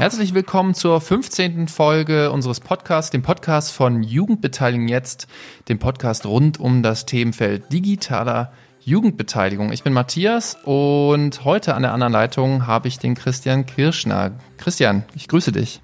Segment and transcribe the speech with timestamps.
[0.00, 1.68] Herzlich willkommen zur 15.
[1.68, 5.26] Folge unseres Podcasts, dem Podcast von Jugendbeteiligung jetzt,
[5.68, 9.72] dem Podcast rund um das Themenfeld digitaler Jugendbeteiligung.
[9.72, 14.32] Ich bin Matthias und heute an der anderen Leitung habe ich den Christian Kirschner.
[14.56, 15.82] Christian, ich grüße dich.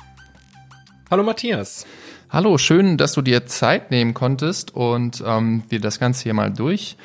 [1.10, 1.84] Hallo Matthias.
[2.30, 6.50] Hallo, schön, dass du dir Zeit nehmen konntest und ähm, wir das Ganze hier mal
[6.50, 6.96] durch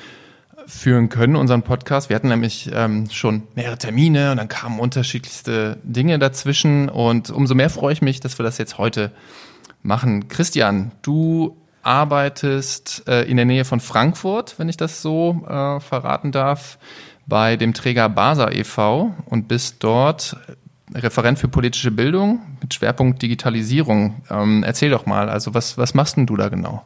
[0.71, 2.09] führen können, unseren Podcast.
[2.09, 7.55] Wir hatten nämlich ähm, schon mehrere Termine und dann kamen unterschiedlichste Dinge dazwischen und umso
[7.55, 9.11] mehr freue ich mich, dass wir das jetzt heute
[9.83, 10.27] machen.
[10.27, 16.31] Christian, du arbeitest äh, in der Nähe von Frankfurt, wenn ich das so äh, verraten
[16.31, 16.77] darf,
[17.27, 19.13] bei dem Träger BASA e.V.
[19.25, 20.37] und bist dort
[20.93, 24.23] Referent für politische Bildung mit Schwerpunkt Digitalisierung.
[24.29, 26.83] Ähm, erzähl doch mal, also was, was machst denn du da genau?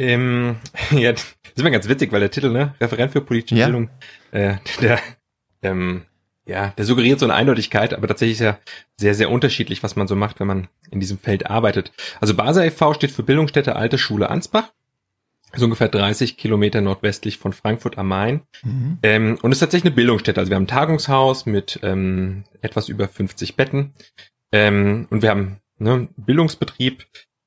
[0.00, 0.56] Ähm,
[0.92, 1.22] ja, das
[1.54, 3.66] ist immer ganz witzig, weil der Titel, ne, Referent für politische ja.
[3.66, 3.90] Bildung,
[4.32, 4.98] äh, der,
[5.62, 6.02] ähm,
[6.46, 8.58] ja, der suggeriert so eine Eindeutigkeit, aber tatsächlich ist ja
[8.96, 11.92] sehr, sehr unterschiedlich, was man so macht, wenn man in diesem Feld arbeitet.
[12.18, 12.94] Also BASA e.V.
[12.94, 14.72] steht für Bildungsstätte Alte Schule Ansbach.
[15.54, 18.42] So ungefähr 30 Kilometer nordwestlich von Frankfurt am Main.
[18.62, 18.98] Mhm.
[19.02, 20.40] Ähm, und ist tatsächlich eine Bildungsstätte.
[20.40, 23.92] Also wir haben ein Tagungshaus mit ähm, etwas über 50 Betten.
[24.52, 27.04] Ähm, und wir haben ne, Bildungsbetrieb.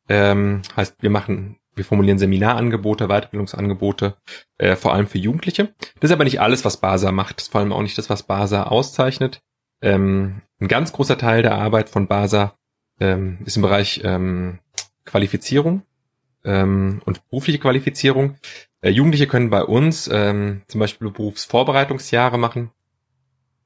[0.10, 4.16] Ähm, heißt, wir machen wir formulieren Seminarangebote, Weiterbildungsangebote,
[4.58, 5.74] äh, vor allem für Jugendliche.
[6.00, 7.38] Das ist aber nicht alles, was BASA macht.
[7.38, 9.42] Das ist vor allem auch nicht das, was BASA auszeichnet.
[9.82, 12.56] Ähm, ein ganz großer Teil der Arbeit von BASA
[13.00, 14.60] ähm, ist im Bereich ähm,
[15.06, 15.84] Qualifizierung
[16.44, 18.38] ähm, und berufliche Qualifizierung.
[18.82, 22.72] Äh, Jugendliche können bei uns ähm, zum Beispiel Berufsvorbereitungsjahre machen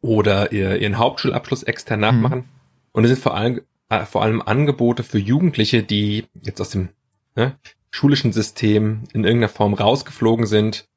[0.02, 2.40] oder ihr, ihren Hauptschulabschluss extern nachmachen.
[2.40, 2.50] Mhm.
[2.92, 6.90] Und es sind vor allem, äh, vor allem Angebote für Jugendliche, die jetzt aus dem
[7.36, 7.58] ne,
[7.92, 10.88] schulischen System in irgendeiner Form rausgeflogen sind,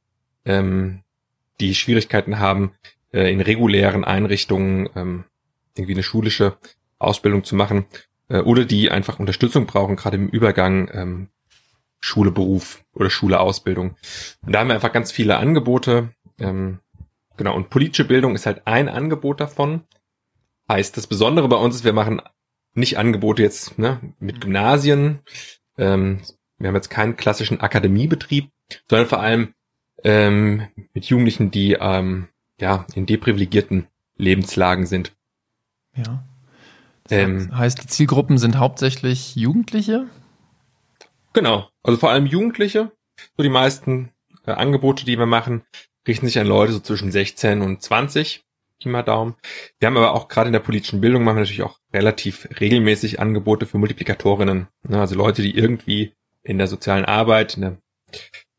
[0.45, 1.03] ähm,
[1.61, 2.73] die Schwierigkeiten haben,
[3.13, 5.25] äh, in regulären Einrichtungen ähm,
[5.75, 6.57] irgendwie eine schulische
[6.99, 7.87] Ausbildung zu machen
[8.29, 11.29] äh, oder die einfach Unterstützung brauchen, gerade im Übergang ähm,
[12.01, 13.97] Schule, Beruf oder Schule, Ausbildung.
[14.45, 16.15] Und da haben wir einfach ganz viele Angebote.
[16.39, 16.81] Ähm,
[17.37, 19.83] genau, und politische Bildung ist halt ein Angebot davon.
[20.69, 22.23] Heißt, das Besondere bei uns ist, wir machen
[22.75, 25.21] nicht Angebote jetzt ne, mit Gymnasien,
[25.77, 26.21] ähm,
[26.61, 28.51] wir haben jetzt keinen klassischen Akademiebetrieb,
[28.89, 29.55] sondern vor allem
[30.05, 32.29] ähm, mit Jugendlichen, die ähm,
[32.61, 35.13] ja in deprivilegierten Lebenslagen sind.
[35.97, 36.23] Ja.
[37.05, 40.07] Das ähm, heißt, die Zielgruppen sind hauptsächlich Jugendliche?
[41.33, 42.93] Genau, also vor allem Jugendliche.
[43.37, 44.11] So die meisten
[44.47, 45.63] äh, Angebote, die wir machen,
[46.07, 48.45] richten sich an Leute so zwischen 16 und 20.
[48.83, 49.35] Pi Daumen.
[49.79, 53.21] Wir haben aber auch gerade in der politischen Bildung machen wir natürlich auch relativ regelmäßig
[53.21, 54.69] Angebote für Multiplikatorinnen.
[54.89, 55.01] Ne?
[55.01, 57.77] Also Leute, die irgendwie in der sozialen Arbeit, in der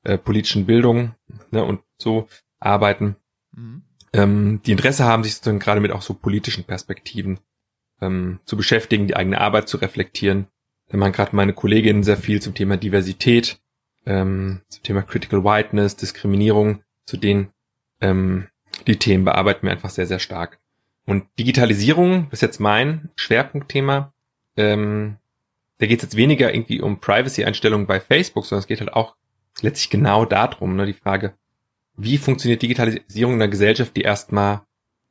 [0.04, 1.16] äh, politischen Bildung
[1.52, 2.28] ne, und so
[2.60, 3.16] arbeiten,
[3.52, 3.84] mhm.
[4.14, 7.40] ähm, die Interesse haben, sich sozusagen gerade mit auch so politischen Perspektiven
[8.02, 10.48] ähm, zu beschäftigen, die eigene Arbeit zu reflektieren.
[10.90, 13.60] Da machen gerade meine Kolleginnen sehr viel zum Thema Diversität,
[14.06, 17.54] ähm, zum Thema Critical Whiteness, Diskriminierung, zu denen
[18.02, 18.48] ähm,
[18.88, 20.60] die Themen bearbeiten wir einfach sehr, sehr stark.
[21.06, 24.14] Und Digitalisierung ist jetzt mein Schwerpunktthema.
[24.58, 25.18] Ähm,
[25.82, 29.16] da geht es jetzt weniger irgendwie um Privacy-Einstellungen bei Facebook, sondern es geht halt auch
[29.62, 31.34] letztlich genau darum, ne, die Frage,
[31.98, 34.62] wie funktioniert Digitalisierung in einer Gesellschaft, die erstmal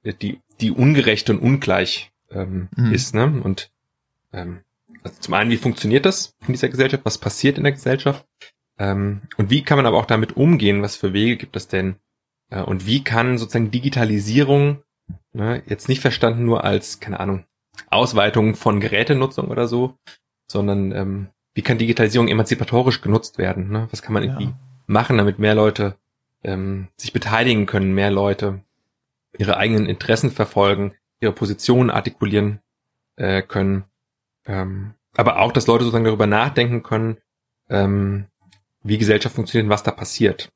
[0.04, 2.94] äh, die, die ungerecht und ungleich ähm, mhm.
[2.94, 3.41] ist, ne?
[3.42, 3.72] Und
[4.32, 4.60] ähm,
[5.03, 7.04] also zum einen, wie funktioniert das in dieser Gesellschaft?
[7.04, 8.25] Was passiert in der Gesellschaft?
[8.78, 10.82] Ähm, und wie kann man aber auch damit umgehen?
[10.82, 11.97] Was für Wege gibt es denn?
[12.48, 14.84] Äh, und wie kann sozusagen Digitalisierung,
[15.32, 17.44] ne, jetzt nicht verstanden nur als, keine Ahnung,
[17.88, 19.98] Ausweitung von Gerätenutzung oder so,
[20.50, 23.71] sondern ähm, wie kann Digitalisierung emanzipatorisch genutzt werden?
[23.71, 23.87] Ne?
[23.93, 24.59] Was kann man irgendwie ja.
[24.87, 25.94] machen, damit mehr Leute
[26.43, 28.60] ähm, sich beteiligen können, mehr Leute
[29.39, 32.59] ihre eigenen Interessen verfolgen, ihre Positionen artikulieren
[33.15, 33.84] äh, können.
[34.44, 37.19] Ähm, aber auch, dass Leute sozusagen darüber nachdenken können,
[37.69, 38.27] ähm,
[38.83, 40.51] wie Gesellschaft funktioniert und was da passiert.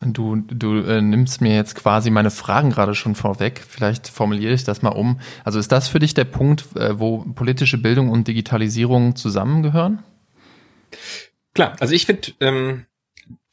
[0.00, 3.62] Du, du äh, nimmst mir jetzt quasi meine Fragen gerade schon vorweg.
[3.66, 5.20] Vielleicht formuliere ich das mal um.
[5.42, 10.02] Also ist das für dich der Punkt, äh, wo politische Bildung und Digitalisierung zusammengehören?
[11.54, 12.84] Klar, also ich finde ähm,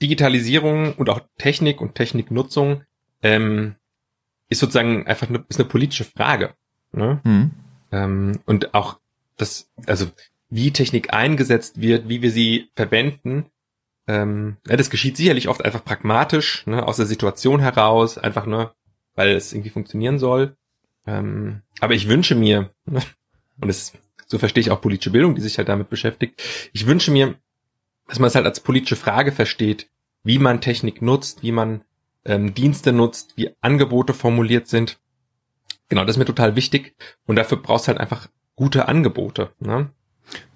[0.02, 2.84] Digitalisierung und auch Technik und Techniknutzung
[3.22, 3.76] ähm,
[4.50, 6.54] ist sozusagen einfach eine, ist eine politische Frage.
[6.92, 7.22] Ne?
[7.24, 7.52] Mhm.
[7.94, 9.00] Ähm, und auch
[9.38, 10.08] das, also
[10.50, 13.46] wie Technik eingesetzt wird, wie wir sie verwenden,
[14.08, 18.76] ähm, ja, das geschieht sicherlich oft einfach pragmatisch, ne, aus der Situation heraus, einfach nur,
[19.16, 20.58] weil es irgendwie funktionieren soll.
[21.06, 23.02] Ähm, aber ich wünsche mir, ne,
[23.62, 23.94] und das,
[24.28, 26.42] so verstehe ich auch politische Bildung, die sich halt damit beschäftigt,
[26.74, 27.36] ich wünsche mir,
[28.08, 29.90] dass man es halt als politische Frage versteht,
[30.24, 31.84] wie man Technik nutzt, wie man
[32.26, 35.00] ähm, Dienste nutzt, wie Angebote formuliert sind.
[35.90, 36.96] Genau, das ist mir total wichtig
[37.26, 39.52] und dafür brauchst du halt einfach gute Angebote.
[39.60, 39.92] Ne?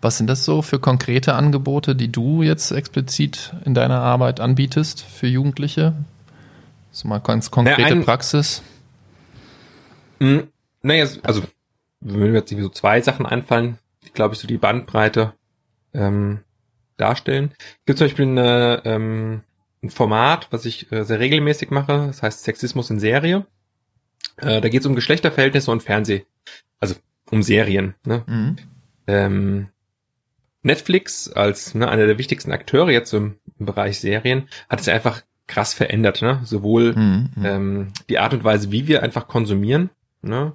[0.02, 5.02] Was sind das so für konkrete Angebote, die du jetzt explizit in deiner Arbeit anbietest
[5.02, 5.94] für Jugendliche?
[6.92, 8.64] So mal ganz konkrete naja, ein, Praxis.
[10.20, 10.48] Mh, hm,
[10.82, 11.44] naja, also
[12.00, 15.34] wenn mir jetzt so zwei Sachen einfallen, die glaube ich so die Bandbreite
[15.94, 16.40] ähm,
[16.98, 17.52] darstellen.
[17.58, 19.42] Es gibt zum Beispiel eine, ähm,
[19.84, 23.46] ein Format, was ich äh, sehr regelmäßig mache, das heißt Sexismus in Serie.
[24.38, 26.26] Äh, da geht es um Geschlechterverhältnisse und Fernseh,
[26.80, 26.96] also
[27.32, 27.96] um Serien.
[28.06, 28.24] Ne?
[28.28, 28.56] Mhm.
[29.08, 29.70] Ähm,
[30.64, 35.24] Netflix als ne, einer der wichtigsten Akteure jetzt im, im Bereich Serien hat es einfach
[35.48, 36.42] krass verändert, ne?
[36.44, 37.46] Sowohl mhm, mhm.
[37.46, 39.90] ähm, die Art und Weise, wie wir einfach konsumieren,
[40.22, 40.54] ne?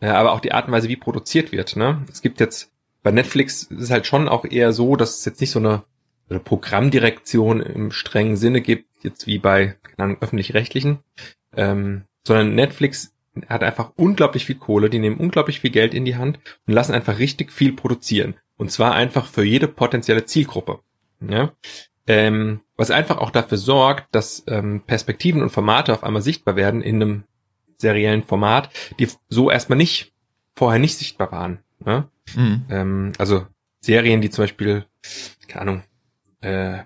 [0.00, 2.04] Aber auch die Art und Weise, wie produziert wird, ne?
[2.10, 2.72] Es gibt jetzt
[3.02, 5.84] bei Netflix ist es halt schon auch eher so, dass es jetzt nicht so eine,
[6.28, 11.00] eine Programmdirektion im strengen Sinne gibt, jetzt wie bei öffentlich-rechtlichen,
[11.56, 13.12] ähm, sondern Netflix
[13.48, 16.94] hat einfach unglaublich viel Kohle, die nehmen unglaublich viel Geld in die Hand und lassen
[16.94, 18.34] einfach richtig viel produzieren.
[18.56, 20.80] Und zwar einfach für jede potenzielle Zielgruppe.
[21.20, 21.52] Ja?
[22.06, 26.82] Ähm, was einfach auch dafür sorgt, dass ähm, Perspektiven und Formate auf einmal sichtbar werden
[26.82, 27.24] in einem
[27.78, 30.12] seriellen Format, die so erstmal nicht,
[30.54, 31.60] vorher nicht sichtbar waren.
[31.86, 32.08] Ja?
[32.34, 32.64] Mhm.
[32.68, 33.46] Ähm, also
[33.80, 34.84] Serien, die zum Beispiel,
[35.48, 35.82] keine Ahnung,
[36.40, 36.84] äh,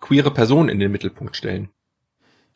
[0.00, 1.68] queere Personen in den Mittelpunkt stellen.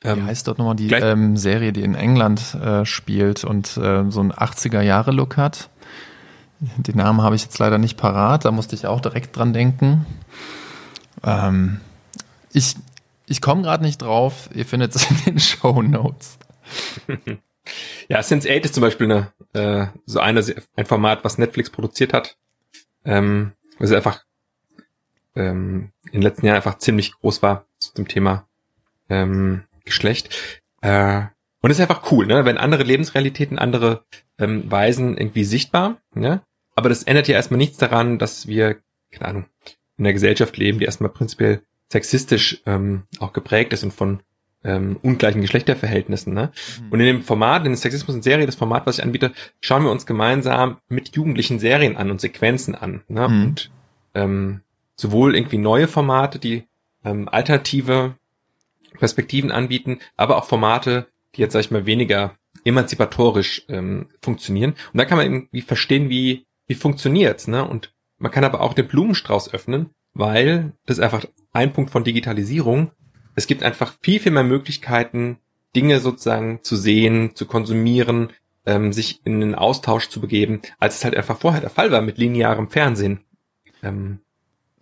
[0.02, 4.10] Wie ähm, heißt dort nochmal die ähm, Serie, die in England äh, spielt und äh,
[4.10, 5.70] so einen 80er-Jahre-Look hat?
[6.60, 10.06] Den Namen habe ich jetzt leider nicht parat, da musste ich auch direkt dran denken.
[11.24, 11.80] Ähm,
[12.52, 12.76] ich
[13.28, 16.38] ich komme gerade nicht drauf, ihr findet es in den Show Notes.
[18.08, 20.44] ja, Sense8 ist zum Beispiel eine, äh, so eine,
[20.76, 22.36] ein Format, was Netflix produziert hat.
[23.04, 24.24] Ähm, was einfach
[25.36, 28.48] ähm, in den letzten Jahren einfach ziemlich groß war zum Thema
[29.08, 30.34] ähm, Geschlecht.
[30.80, 31.22] Äh,
[31.60, 32.44] und es ist einfach cool, ne?
[32.44, 34.04] Wenn andere Lebensrealitäten, andere
[34.38, 36.42] ähm, Weisen irgendwie sichtbar, ne?
[36.76, 38.76] Aber das ändert ja erstmal nichts daran, dass wir,
[39.10, 39.46] keine Ahnung,
[39.96, 44.22] in einer Gesellschaft leben, die erstmal prinzipiell sexistisch ähm, auch geprägt ist und von
[44.64, 46.34] ähm, ungleichen Geschlechterverhältnissen.
[46.34, 46.52] Ne?
[46.80, 46.92] Mhm.
[46.92, 49.90] Und in dem Format, in Sexismus in Serie, das Format, was ich anbiete, schauen wir
[49.90, 53.02] uns gemeinsam mit jugendlichen Serien an und Sequenzen an.
[53.08, 53.28] Ne?
[53.28, 53.42] Mhm.
[53.42, 53.70] Und
[54.14, 54.60] ähm,
[54.96, 56.64] sowohl irgendwie neue Formate, die
[57.04, 58.16] ähm, alternative
[58.98, 62.34] Perspektiven anbieten, aber auch Formate, die jetzt, sag ich mal, weniger
[62.64, 64.74] emanzipatorisch ähm, funktionieren.
[64.92, 67.66] Und da kann man irgendwie verstehen, wie, wie funktioniert's, ne?
[67.66, 72.04] Und man kann aber auch den Blumenstrauß öffnen, weil das ist einfach ein Punkt von
[72.04, 72.90] Digitalisierung.
[73.34, 75.38] Es gibt einfach viel, viel mehr Möglichkeiten,
[75.76, 78.30] Dinge sozusagen zu sehen, zu konsumieren,
[78.66, 82.02] ähm, sich in den Austausch zu begeben, als es halt einfach vorher der Fall war
[82.02, 83.20] mit linearem Fernsehen.
[83.82, 84.20] Ähm,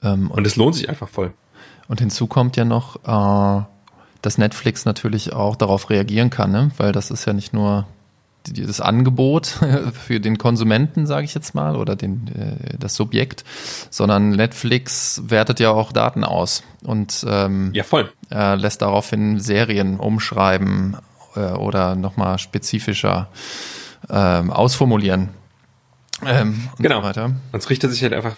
[0.03, 1.35] ähm, und es lohnt sich einfach voll.
[1.89, 3.67] Und hinzu kommt ja noch, äh,
[4.27, 6.73] dass Netflix natürlich auch darauf reagieren kann, ne?
[6.79, 7.87] weil das ist ja nicht nur
[8.49, 9.47] das Angebot
[10.07, 13.45] für den Konsumenten, sage ich jetzt mal, oder den, äh, das Subjekt,
[13.89, 18.13] sondern Netflix wertet ja auch Daten aus und ähm, ja, voll.
[18.33, 20.97] Äh, lässt daraufhin Serien umschreiben
[21.37, 23.29] äh, oder nochmal spezifischer
[24.11, 25.29] ähm, ausformulieren.
[26.25, 27.01] Ähm, genau.
[27.01, 27.25] So weiter.
[27.27, 28.37] Und es richtet sich halt einfach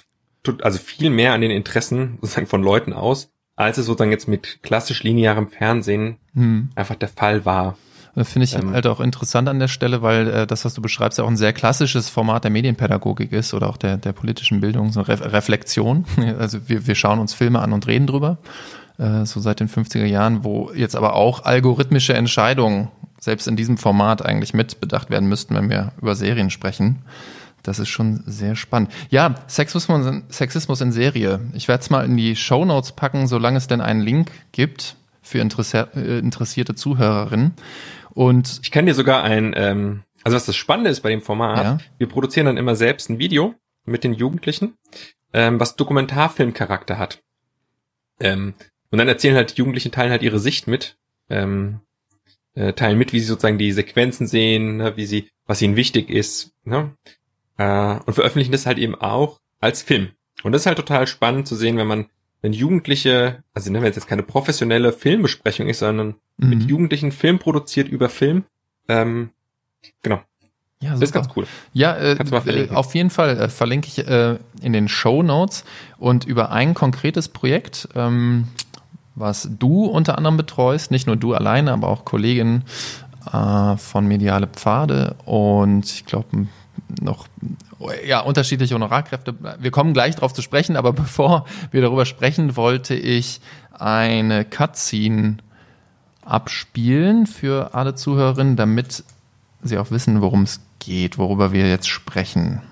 [0.63, 4.63] also viel mehr an den Interessen sozusagen von Leuten aus, als es sozusagen jetzt mit
[4.63, 6.71] klassisch linearem Fernsehen hm.
[6.77, 7.77] einfach der Fall war.
[8.15, 11.19] Finde ich ähm, halt auch interessant an der Stelle, weil äh, das, was du beschreibst,
[11.19, 14.93] ja auch ein sehr klassisches Format der Medienpädagogik ist oder auch der, der politischen Bildung,
[14.93, 16.05] so Re Reflexion.
[16.39, 18.39] Also wir, wir schauen uns Filme an und reden drüber,
[18.99, 22.89] äh, so seit den 50er Jahren, wo jetzt aber auch algorithmische Entscheidungen
[23.21, 27.03] selbst in diesem Format eigentlich mit bedacht werden müssten, wenn wir über Serien sprechen.
[27.63, 28.91] Das ist schon sehr spannend.
[29.11, 31.41] Ja, Sexismus, Sexismus in Serie.
[31.55, 34.97] Ich werde es mal in die Show Notes packen, solange es denn einen Link gibt
[35.23, 37.53] für äh, interessierte Zuhörerinnen.
[38.11, 41.65] Und ich kann dir sogar ein, ähm, also was das Spannende ist bei dem Format,
[41.65, 41.79] ja.
[41.99, 44.75] wir produzieren dann immer selbst ein Video mit den Jugendlichen,
[45.33, 47.23] ähm, was Dokumentarfilmcharakter hat.
[48.21, 48.55] Ähm,
[48.91, 50.97] und dann erzählen halt die Jugendlichen teilen halt ihre Sicht mit,
[51.29, 51.81] ähm,
[52.55, 56.11] äh, teilen mit, wie sie sozusagen die Sequenzen sehen, ne, wie sie, was ihnen wichtig
[56.11, 56.95] ist, ne?
[57.59, 60.11] Äh, und veröffentlichen das halt eben auch als Film.
[60.43, 62.07] Und das ist halt total spannend zu sehen, wenn man,
[62.41, 66.49] wenn Jugendliche, also wenn es jetzt keine professionelle Filmbesprechung ist, sondern mhm.
[66.49, 68.45] mit Jugendlichen Film produziert über Film,
[68.89, 69.31] ähm,
[70.03, 70.23] genau.
[70.81, 71.01] Ja, super.
[71.01, 71.47] Das ist ganz cool.
[71.73, 75.65] Ja, äh, äh, auf jeden Fall äh, verlinke ich äh, in den Show Notes
[75.99, 78.47] und über ein konkretes Projekt, ähm,
[79.17, 82.63] was du unter anderem betreust, nicht nur du alleine, aber auch Kolleginnen
[83.33, 86.47] äh, von Mediale Pfade und ich glaube
[87.01, 87.27] noch
[88.05, 89.35] ja, unterschiedliche Honorarkräfte.
[89.59, 93.41] Wir kommen gleich darauf zu sprechen, aber bevor wir darüber sprechen, wollte ich
[93.73, 95.39] eine Cutscene
[96.25, 99.05] abspielen für alle Zuhörerinnen, damit
[99.63, 102.63] Sie auch wissen, worum es geht, worüber wir jetzt sprechen.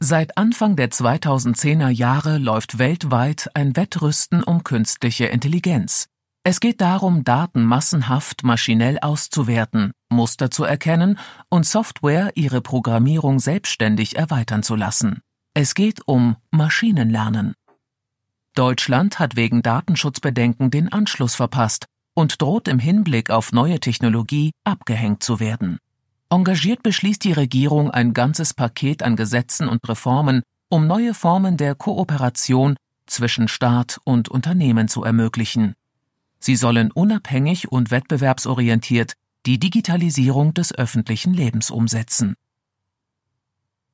[0.00, 6.08] Seit Anfang der 2010er Jahre läuft weltweit ein Wettrüsten um künstliche Intelligenz.
[6.46, 14.16] Es geht darum, Daten massenhaft maschinell auszuwerten, Muster zu erkennen und Software ihre Programmierung selbstständig
[14.16, 15.22] erweitern zu lassen.
[15.54, 17.54] Es geht um Maschinenlernen.
[18.54, 25.22] Deutschland hat wegen Datenschutzbedenken den Anschluss verpasst und droht im Hinblick auf neue Technologie abgehängt
[25.22, 25.78] zu werden.
[26.28, 31.74] Engagiert beschließt die Regierung ein ganzes Paket an Gesetzen und Reformen, um neue Formen der
[31.74, 35.74] Kooperation zwischen Staat und Unternehmen zu ermöglichen.
[36.44, 39.14] Sie sollen unabhängig und wettbewerbsorientiert
[39.46, 42.34] die Digitalisierung des öffentlichen Lebens umsetzen.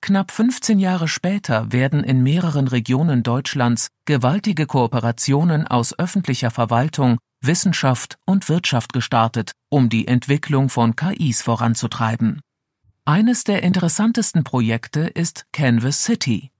[0.01, 8.19] Knapp 15 Jahre später werden in mehreren Regionen Deutschlands gewaltige Kooperationen aus öffentlicher Verwaltung, Wissenschaft
[8.27, 12.41] und Wirtschaft gestartet, um die Entwicklung von KIs voranzutreiben.
[13.05, 16.51] Eines der interessantesten Projekte ist Canvas City,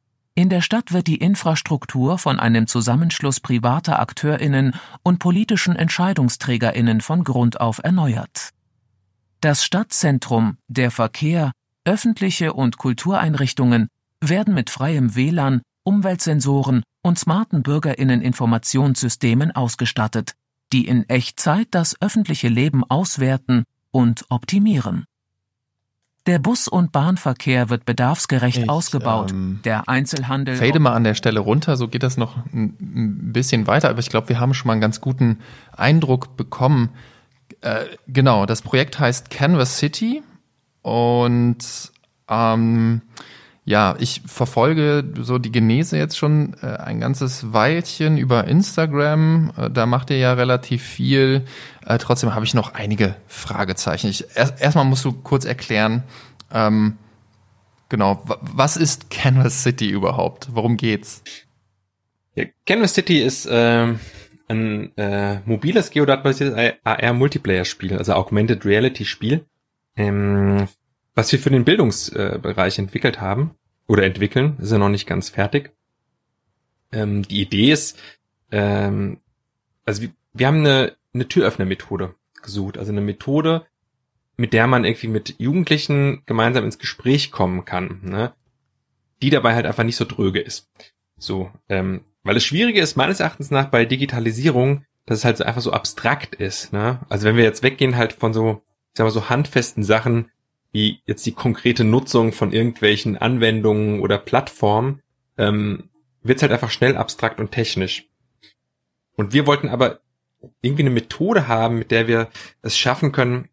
[0.41, 7.25] in der Stadt wird die Infrastruktur von einem Zusammenschluss privater Akteurinnen und politischen Entscheidungsträgerinnen von
[7.25, 8.49] Grund auf erneuert.
[9.43, 11.53] Das Stadtzentrum, der Verkehr,
[11.85, 13.89] öffentliche und Kultureinrichtungen
[14.23, 20.33] werden mit freiem WLAN, Umweltsensoren und smarten Bürgerinneninformationssystemen ausgestattet,
[20.73, 25.05] die in Echtzeit das öffentliche Leben auswerten und optimieren.
[26.27, 29.31] Der Bus- und Bahnverkehr wird bedarfsgerecht ich, ausgebaut.
[29.31, 30.57] Ähm, der Einzelhandel.
[30.57, 34.11] Fade mal an der Stelle runter, so geht das noch ein bisschen weiter, aber ich
[34.11, 35.39] glaube, wir haben schon mal einen ganz guten
[35.75, 36.91] Eindruck bekommen.
[37.63, 40.23] Äh, genau, das Projekt heißt Canvas City
[40.83, 41.59] und
[42.29, 43.03] ähm,
[43.71, 49.53] ja, ich verfolge so die Genese jetzt schon äh, ein ganzes Weilchen über Instagram.
[49.57, 51.45] Äh, da macht ihr ja relativ viel.
[51.87, 54.09] Äh, trotzdem habe ich noch einige Fragezeichen.
[54.09, 56.03] Ich, erst, erstmal musst du kurz erklären,
[56.53, 56.97] ähm,
[57.89, 60.49] genau, was ist Canvas City überhaupt?
[60.51, 61.23] Worum geht's?
[62.35, 64.01] Ja, Canvas City ist ähm,
[64.49, 69.45] ein äh, mobiles geodatenbasiertes AR-Multiplayer-Spiel, also Augmented Reality-Spiel,
[69.95, 70.67] ähm,
[71.15, 73.55] was wir für den Bildungsbereich entwickelt haben
[73.91, 75.73] oder entwickeln, ist ja noch nicht ganz fertig.
[76.93, 77.99] Ähm, die Idee ist,
[78.53, 79.19] ähm,
[79.85, 83.67] also wir, wir haben eine, eine Türöffner-Methode gesucht, also eine Methode,
[84.37, 88.33] mit der man irgendwie mit Jugendlichen gemeinsam ins Gespräch kommen kann, ne?
[89.23, 90.71] die dabei halt einfach nicht so dröge ist.
[91.19, 95.43] So, ähm, weil das Schwierige ist meines Erachtens nach bei Digitalisierung, dass es halt so
[95.45, 96.73] einfach so abstrakt ist.
[96.73, 97.01] Ne?
[97.09, 100.31] Also wenn wir jetzt weggehen halt von so, ich sag mal so handfesten Sachen,
[100.73, 105.01] wie jetzt die konkrete Nutzung von irgendwelchen Anwendungen oder Plattformen,
[105.37, 105.91] ähm,
[106.23, 108.07] wird halt einfach schnell abstrakt und technisch.
[109.17, 110.01] Und wir wollten aber
[110.63, 112.29] irgendwie eine Methode haben, mit der wir
[112.63, 113.49] es schaffen können,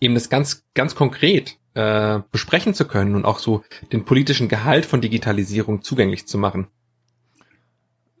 [0.00, 4.86] eben das ganz, ganz konkret äh, besprechen zu können und auch so den politischen Gehalt
[4.86, 6.68] von Digitalisierung zugänglich zu machen.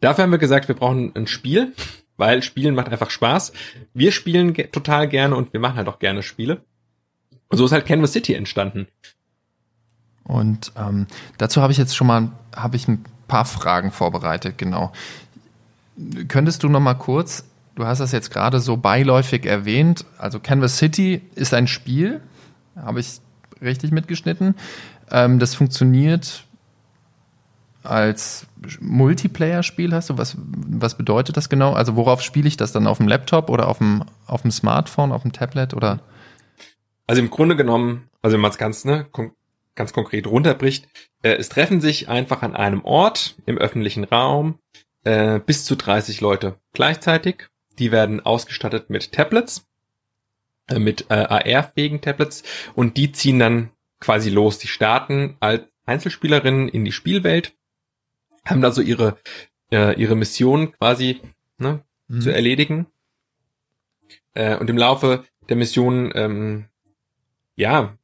[0.00, 1.72] Dafür haben wir gesagt, wir brauchen ein Spiel,
[2.16, 3.52] weil Spielen macht einfach Spaß.
[3.92, 6.64] Wir spielen total gerne und wir machen halt auch gerne Spiele.
[7.50, 8.86] Und so ist halt Canvas City entstanden.
[10.24, 11.06] Und ähm,
[11.38, 14.92] dazu habe ich jetzt schon mal habe ich ein paar Fragen vorbereitet, genau.
[16.28, 20.78] Könntest du noch mal kurz, du hast das jetzt gerade so beiläufig erwähnt, also Canvas
[20.78, 22.20] City ist ein Spiel,
[22.76, 23.20] habe ich
[23.60, 24.54] richtig mitgeschnitten.
[25.10, 26.44] Ähm, das funktioniert
[27.82, 28.46] als
[28.80, 30.18] Multiplayer-Spiel hast du?
[30.18, 31.72] Was, was bedeutet das genau?
[31.72, 32.86] Also worauf spiele ich das dann?
[32.86, 36.00] Auf dem Laptop oder auf dem, auf dem Smartphone, auf dem Tablet oder?
[37.10, 39.08] Also im Grunde genommen, also wenn man es ganz, ne,
[39.74, 40.86] ganz konkret runterbricht,
[41.22, 44.60] äh, es treffen sich einfach an einem Ort im öffentlichen Raum
[45.02, 47.48] äh, bis zu 30 Leute gleichzeitig.
[47.80, 49.66] Die werden ausgestattet mit Tablets,
[50.68, 52.44] äh, mit äh, AR-fähigen Tablets
[52.76, 54.58] und die ziehen dann quasi los.
[54.58, 57.56] Die starten als Einzelspielerinnen in die Spielwelt,
[58.44, 59.18] haben da so ihre,
[59.72, 61.20] äh, ihre Mission quasi
[61.58, 62.20] ne, mhm.
[62.20, 62.86] zu erledigen.
[64.34, 66.69] Äh, und im Laufe der Mission ähm,
[67.56, 67.98] ja,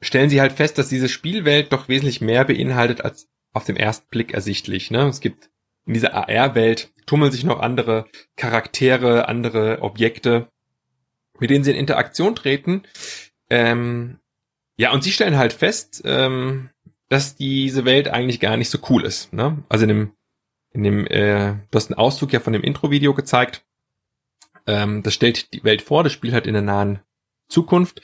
[0.00, 4.08] stellen sie halt fest, dass diese Spielwelt doch wesentlich mehr beinhaltet als auf dem ersten
[4.10, 4.90] Blick ersichtlich.
[4.90, 5.08] Ne?
[5.08, 5.50] Es gibt
[5.86, 8.06] in dieser AR-Welt tummeln sich noch andere
[8.36, 10.48] Charaktere, andere Objekte,
[11.38, 12.82] mit denen sie in Interaktion treten.
[13.48, 14.18] Ähm,
[14.76, 16.70] ja, und sie stellen halt fest, ähm,
[17.08, 19.32] dass diese Welt eigentlich gar nicht so cool ist.
[19.32, 19.62] Ne?
[19.68, 20.12] Also in dem,
[20.72, 23.64] in dem, äh, du hast einen Auszug ja von dem Intro-Video gezeigt.
[24.66, 27.00] Ähm, das stellt die Welt vor, das spielt halt in der nahen
[27.48, 28.02] Zukunft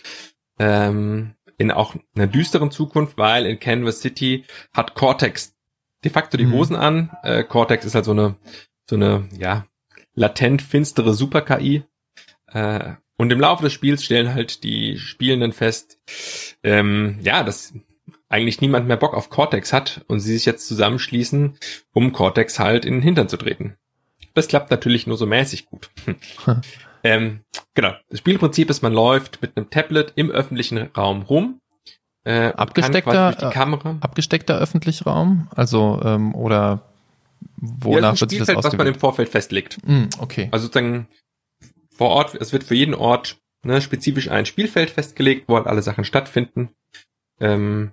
[0.59, 5.55] ähm, in auch einer düsteren Zukunft, weil in Canvas City hat Cortex
[6.05, 6.53] de facto die mhm.
[6.53, 7.11] Hosen an.
[7.23, 8.37] Äh, Cortex ist halt so eine,
[8.89, 9.67] so eine, ja,
[10.15, 11.85] latent finstere Super-KI.
[12.49, 15.99] Äh, Und im Laufe des Spiels stellen halt die Spielenden fest,
[16.63, 17.75] ähm, ja, dass
[18.29, 21.59] eigentlich niemand mehr Bock auf Cortex hat und sie sich jetzt zusammenschließen,
[21.93, 23.77] um Cortex halt in den Hintern zu treten.
[24.35, 25.91] Das klappt natürlich nur so mäßig gut.
[27.07, 27.41] ähm,
[27.75, 27.95] genau.
[28.09, 31.61] Das Spielprinzip ist, man läuft mit einem Tablet im öffentlichen Raum rum.
[32.25, 33.99] Äh, abgesteckter, die Kamera.
[34.01, 36.83] abgesteckter öffentlicher Raum, also ähm, oder
[37.57, 38.65] wonach ja, wird sich das ausgewählt?
[38.65, 39.79] was man im Vorfeld festlegt.
[39.87, 40.49] Mm, okay.
[40.51, 41.07] Also sozusagen
[41.97, 45.83] vor Ort, es wird für jeden Ort ne, spezifisch ein Spielfeld festgelegt, wo halt alle
[45.83, 46.71] Sachen stattfinden.
[47.39, 47.93] Ähm,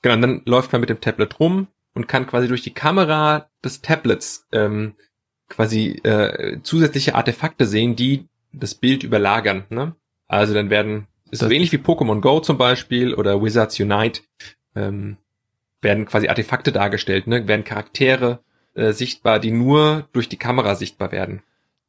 [0.00, 3.50] genau, und dann läuft man mit dem Tablet rum und kann quasi durch die Kamera
[3.62, 4.94] des Tablets ähm,
[5.48, 8.26] quasi äh, zusätzliche Artefakte sehen, die
[8.58, 9.64] das Bild überlagern.
[9.70, 9.94] Ne?
[10.26, 14.22] Also dann werden, ist so ähnlich wie Pokémon Go zum Beispiel oder Wizards Unite,
[14.74, 15.16] ähm,
[15.82, 17.46] werden quasi Artefakte dargestellt, ne?
[17.46, 18.40] werden Charaktere
[18.74, 21.42] äh, sichtbar, die nur durch die Kamera sichtbar werden,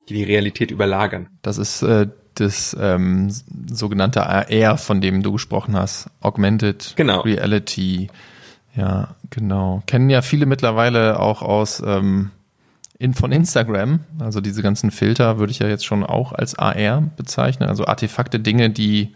[0.09, 1.29] die die Realität überlagern.
[1.41, 3.29] Das ist äh, das ähm,
[3.67, 7.21] sogenannte AR, von dem du gesprochen hast, Augmented genau.
[7.21, 8.09] Reality.
[8.75, 9.81] Ja, genau.
[9.87, 12.31] Kennen ja viele mittlerweile auch aus ähm,
[12.99, 14.01] in, von Instagram.
[14.19, 17.69] Also diese ganzen Filter würde ich ja jetzt schon auch als AR bezeichnen.
[17.69, 19.15] Also Artefakte, Dinge, die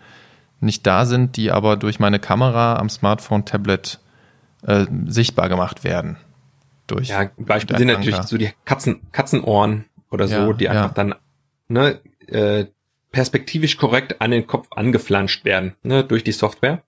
[0.59, 3.99] nicht da sind, die aber durch meine Kamera am Smartphone, Tablet
[4.65, 6.17] äh, sichtbar gemacht werden.
[6.87, 10.93] Durch ja, Beispiel sind natürlich so die Katzen, Katzenohren oder so, ja, die einfach ja.
[10.93, 11.15] dann
[11.67, 12.65] ne, äh,
[13.11, 16.83] perspektivisch korrekt an den Kopf angeflanscht werden ne, durch die Software.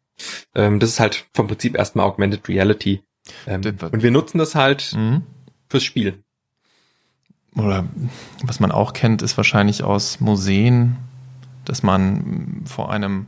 [0.54, 3.02] Ähm, das ist halt vom Prinzip erstmal Augmented Reality.
[3.48, 5.24] Ähm, und wir nutzen das halt mhm.
[5.70, 6.23] fürs Spiel
[7.56, 7.86] oder
[8.44, 10.98] was man auch kennt, ist wahrscheinlich aus Museen,
[11.66, 13.28] dass man vor einem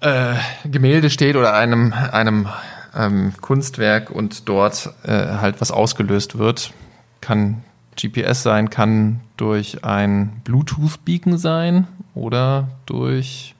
[0.00, 2.48] äh, Gemälde steht oder einem, einem
[2.94, 6.72] ähm, Kunstwerk und dort äh, halt was ausgelöst wird.
[7.20, 7.62] Kann
[8.00, 13.54] GPS sein, kann durch ein Bluetooth-Beacon sein oder durch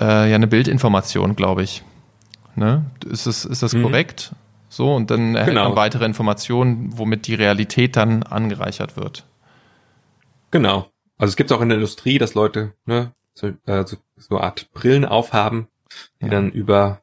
[0.00, 1.82] äh, ja eine Bildinformation, glaube ich.
[2.56, 2.84] Ne?
[3.04, 3.82] Ist, das, ist das mhm.
[3.82, 4.32] korrekt?
[4.74, 5.68] So, und dann erhält genau.
[5.68, 9.24] man weitere Informationen, womit die Realität dann angereichert wird.
[10.50, 10.90] Genau.
[11.16, 14.72] Also es gibt auch in der Industrie, dass Leute ne, so, äh, so, so Art
[14.72, 15.68] Brillen aufhaben,
[16.20, 16.30] die ja.
[16.32, 17.02] dann über,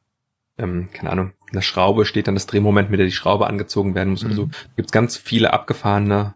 [0.58, 3.94] ähm, keine Ahnung, in der Schraube steht dann das Drehmoment, mit der die Schraube angezogen
[3.94, 4.26] werden muss mhm.
[4.26, 4.50] oder so.
[4.76, 6.34] Gibt es ganz viele abgefahrene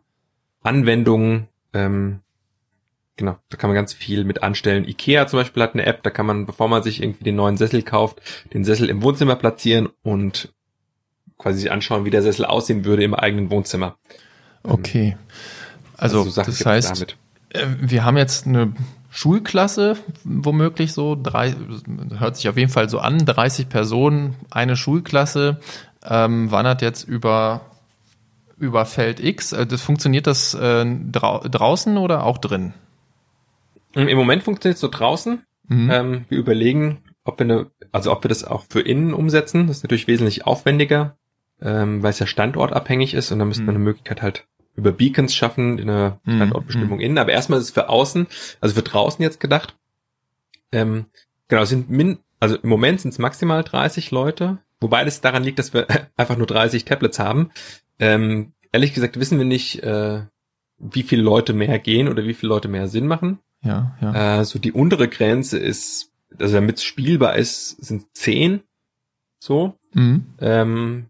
[0.63, 1.49] Anwendungen.
[1.75, 2.21] Ähm,
[3.17, 4.89] genau, da kann man ganz viel mit anstellen.
[4.89, 7.59] Ikea zum Beispiel hat eine App, da kann man, bevor man sich irgendwie den neuen
[7.59, 8.23] Sessel kauft,
[8.55, 10.55] den Sessel im Wohnzimmer platzieren und
[11.39, 13.97] quasi sich anschauen, wie der Sessel aussehen würde im eigenen Wohnzimmer.
[14.63, 15.17] Okay.
[15.97, 17.17] Also, also so das heißt, damit.
[17.51, 18.73] Äh, wir haben jetzt eine
[19.11, 21.55] Schulklasse, womöglich so, drei,
[22.19, 25.61] hört sich auf jeden Fall so an, 30 Personen, eine Schulklasse,
[26.05, 27.63] ähm, wandert jetzt über,
[28.59, 29.53] über Feld X.
[29.53, 32.75] Äh, das funktioniert das äh, drau draußen oder auch drin?
[33.95, 35.43] Im Moment funktioniert es so draußen.
[35.69, 35.91] Mhm.
[35.91, 39.67] Ähm, wir überlegen, ob wir eine, also ob wir das auch für innen umsetzen.
[39.67, 41.17] Das ist natürlich wesentlich aufwendiger
[41.61, 43.67] ähm, weil es ja standortabhängig ist und dann müsste mhm.
[43.67, 46.37] man eine Möglichkeit halt über Beacons schaffen in einer mhm.
[46.37, 47.05] Standortbestimmung mhm.
[47.05, 47.19] innen.
[47.19, 48.27] Aber erstmal ist es für außen,
[48.61, 49.77] also für draußen jetzt gedacht.
[50.71, 51.07] Ähm,
[51.49, 55.45] genau, es sind min, also im Moment sind es maximal 30 Leute, wobei das daran
[55.45, 57.51] liegt, dass wir einfach nur 30 Tablets haben.
[57.99, 60.23] Ähm, ehrlich gesagt wissen wir nicht, äh,
[60.79, 63.39] wie viele Leute mehr gehen oder wie viele Leute mehr Sinn machen.
[63.63, 64.41] Ja, ja.
[64.41, 68.61] Äh, so die untere Grenze ist, also damit es spielbar ist, sind 10.
[69.39, 69.79] So.
[69.95, 70.27] Mhm.
[70.41, 71.07] Ähm,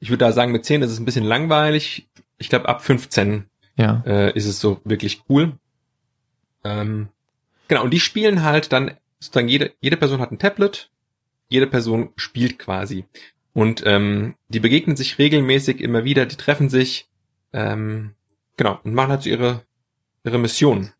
[0.00, 2.08] ich würde da sagen, mit 10 ist es ein bisschen langweilig.
[2.38, 3.44] Ich glaube, ab 15
[3.76, 4.02] ja.
[4.06, 5.52] äh, ist es so wirklich cool.
[6.64, 7.08] Ähm,
[7.68, 10.90] genau, und die spielen halt dann sozusagen jede, jede Person hat ein Tablet,
[11.48, 13.04] jede Person spielt quasi.
[13.52, 17.08] Und ähm, die begegnen sich regelmäßig immer wieder, die treffen sich,
[17.52, 18.14] ähm,
[18.56, 19.62] genau, und machen halt so ihre,
[20.24, 20.92] ihre Mission.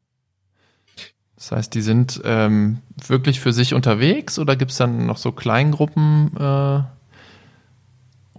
[1.36, 6.36] Das heißt, die sind ähm, wirklich für sich unterwegs oder gibt's dann noch so Kleingruppen?
[6.36, 6.99] Äh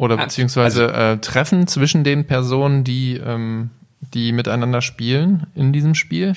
[0.02, 3.70] oder beziehungsweise also, äh, Treffen zwischen den Personen, die, ähm,
[4.16, 6.34] die miteinander spielen in diesem Spiel?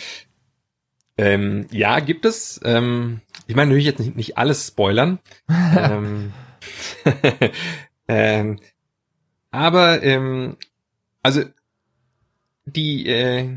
[1.16, 2.60] Ähm, ja, gibt es.
[2.62, 5.18] Ähm, ich meine natürlich jetzt nicht, nicht alles spoilern.
[5.48, 6.34] ähm,
[8.08, 8.60] ähm,
[9.50, 10.56] aber ähm,
[11.22, 11.42] also
[12.66, 13.48] die äh,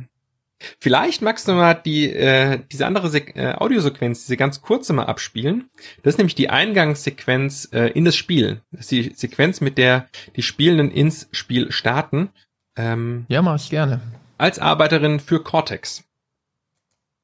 [0.79, 5.05] Vielleicht magst du mal die, äh, diese andere Se äh, Audiosequenz, diese ganz kurze mal
[5.05, 5.69] abspielen.
[6.03, 8.61] Das ist nämlich die Eingangssequenz äh, in das Spiel.
[8.71, 12.29] Das ist die Sequenz, mit der die Spielenden ins Spiel starten.
[12.75, 14.01] Ähm, ja, mache ich gerne.
[14.37, 16.03] Als Arbeiterin für Cortex.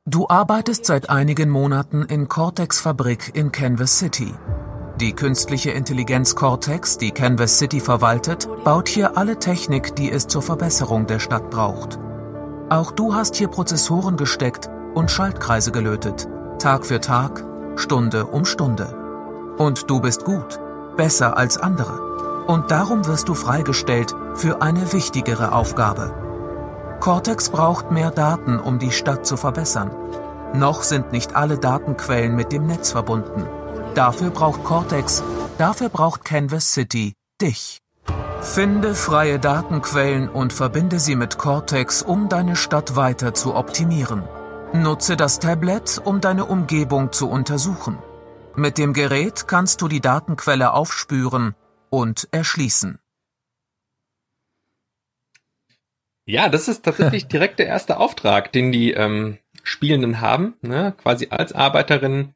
[0.06, 4.34] Du arbeitest seit einigen Monaten in Cortex Fabrik in Canvas City.
[5.00, 10.42] Die künstliche Intelligenz Cortex, die Canvas City verwaltet, baut hier alle Technik, die es zur
[10.42, 12.00] Verbesserung der Stadt braucht.
[12.74, 19.56] Auch du hast hier Prozessoren gesteckt, und Schaltkreise gelötet, Tag für Tag, Stunde um Stunde.
[19.60, 20.60] Und du bist gut,
[20.98, 22.46] besser als andere.
[22.48, 26.16] Und darum wirst du freigestellt für eine wichtigere Aufgabe.
[27.00, 29.92] Cortex braucht mehr Daten, um die Stadt zu verbessern.
[30.56, 33.46] Noch sind nicht alle Datenquellen mit dem Netz verbunden.
[33.94, 35.22] Dafür braucht Cortex,
[35.60, 37.83] dafür braucht Canvas City dich.
[38.42, 44.24] Finde freie Datenquellen und verbinde sie mit Cortex, um deine Stadt weiter zu optimieren.
[44.74, 47.98] Nutze das Tablet, um deine Umgebung zu untersuchen.
[48.56, 51.56] Mit dem Gerät kannst du die Datenquelle aufspüren
[51.90, 53.00] und erschließen.
[56.26, 60.94] Ja, das ist tatsächlich direkt der erste Auftrag, den die ähm, Spielenden haben, ne?
[61.02, 62.34] quasi als Arbeiterin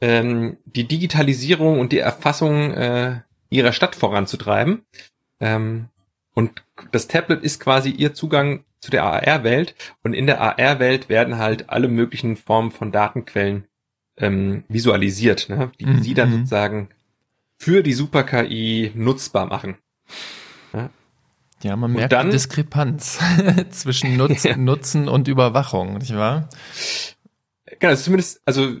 [0.00, 4.82] ähm, die Digitalisierung und die Erfassung äh, ihrer Stadt voranzutreiben.
[5.40, 5.88] Ähm,
[6.34, 11.38] und das Tablet ist quasi ihr Zugang zu der AR-Welt und in der AR-Welt werden
[11.38, 13.64] halt alle möglichen Formen von Datenquellen
[14.16, 15.72] ähm, visualisiert, ne?
[15.80, 16.02] die mhm.
[16.02, 16.34] sie dann mhm.
[16.38, 16.88] sozusagen
[17.56, 19.78] für die Super-KI nutzbar machen.
[20.72, 20.90] Ja,
[21.62, 23.18] ja man merkt dann, die Diskrepanz
[23.70, 24.56] zwischen Nutz, ja.
[24.56, 26.48] Nutzen und Überwachung, nicht wahr?
[27.80, 28.76] Genau, zumindest, also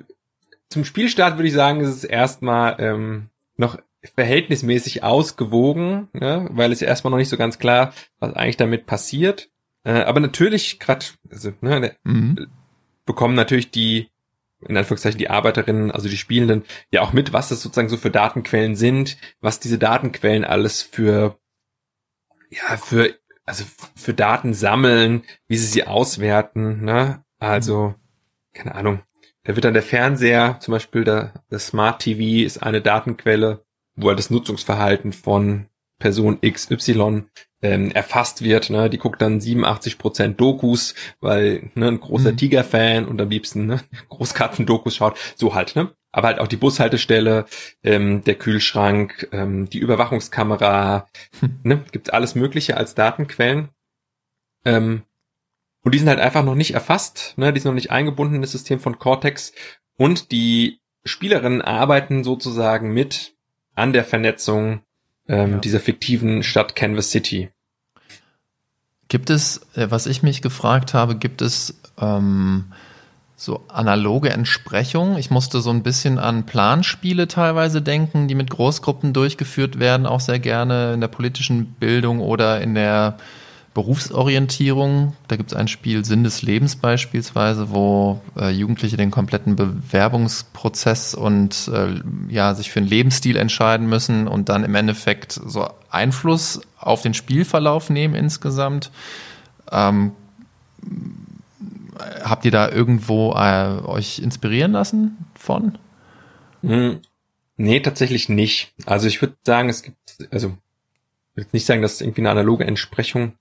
[0.68, 3.78] zum Spielstart würde ich sagen, ist es erstmal ähm, noch
[4.14, 6.48] verhältnismäßig ausgewogen, ne?
[6.50, 9.50] weil es ja erstmal noch nicht so ganz klar, was eigentlich damit passiert.
[9.84, 12.48] Äh, aber natürlich, gerade, also, ne, mhm.
[13.06, 14.08] bekommen natürlich die,
[14.66, 18.10] in Anführungszeichen, die Arbeiterinnen, also die Spielenden, ja auch mit, was das sozusagen so für
[18.10, 21.38] Datenquellen sind, was diese Datenquellen alles für,
[22.50, 27.24] ja, für, also für Daten sammeln, wie sie sie auswerten, ne?
[27.38, 27.94] Also,
[28.52, 29.02] keine Ahnung.
[29.44, 33.64] Da wird dann der Fernseher, zum Beispiel der, der Smart TV ist eine Datenquelle,
[33.98, 35.66] wo halt das Nutzungsverhalten von
[35.98, 37.24] Person XY
[37.60, 38.70] ähm, erfasst wird.
[38.70, 38.88] Ne?
[38.88, 42.36] Die guckt dann 87 Prozent Dokus, weil ne, ein großer mhm.
[42.36, 45.18] Tiger-Fan und am liebsten ne, Großkatzen-Dokus schaut.
[45.36, 45.90] So halt, ne?
[46.10, 47.44] Aber halt auch die Bushaltestelle,
[47.82, 51.06] ähm, der Kühlschrank, ähm, die Überwachungskamera,
[51.40, 51.60] hm.
[51.64, 51.84] ne?
[51.92, 53.68] Gibt alles Mögliche als Datenquellen.
[54.64, 55.02] Ähm,
[55.82, 57.52] und die sind halt einfach noch nicht erfasst, ne?
[57.52, 59.52] Die sind noch nicht eingebunden in das System von Cortex.
[59.98, 63.37] Und die Spielerinnen arbeiten sozusagen mit
[63.78, 64.80] an der Vernetzung
[65.28, 65.58] ähm, ja.
[65.58, 67.50] dieser fiktiven Stadt Canvas City.
[69.08, 72.72] Gibt es, äh, was ich mich gefragt habe, gibt es ähm,
[73.36, 75.16] so analoge Entsprechungen?
[75.16, 80.20] Ich musste so ein bisschen an Planspiele teilweise denken, die mit Großgruppen durchgeführt werden, auch
[80.20, 83.16] sehr gerne in der politischen Bildung oder in der
[83.78, 85.14] Berufsorientierung.
[85.28, 91.14] Da gibt es ein Spiel Sinn des Lebens beispielsweise, wo äh, Jugendliche den kompletten Bewerbungsprozess
[91.14, 91.94] und äh,
[92.28, 97.14] ja sich für einen Lebensstil entscheiden müssen und dann im Endeffekt so Einfluss auf den
[97.14, 98.90] Spielverlauf nehmen insgesamt.
[99.70, 100.10] Ähm,
[102.24, 105.78] habt ihr da irgendwo äh, euch inspirieren lassen von?
[106.62, 106.98] Hm,
[107.56, 108.72] nee, tatsächlich nicht.
[108.86, 109.96] Also ich würde sagen, es gibt,
[110.32, 110.48] also
[111.34, 113.34] ich würde nicht sagen, dass es irgendwie eine analoge Entsprechung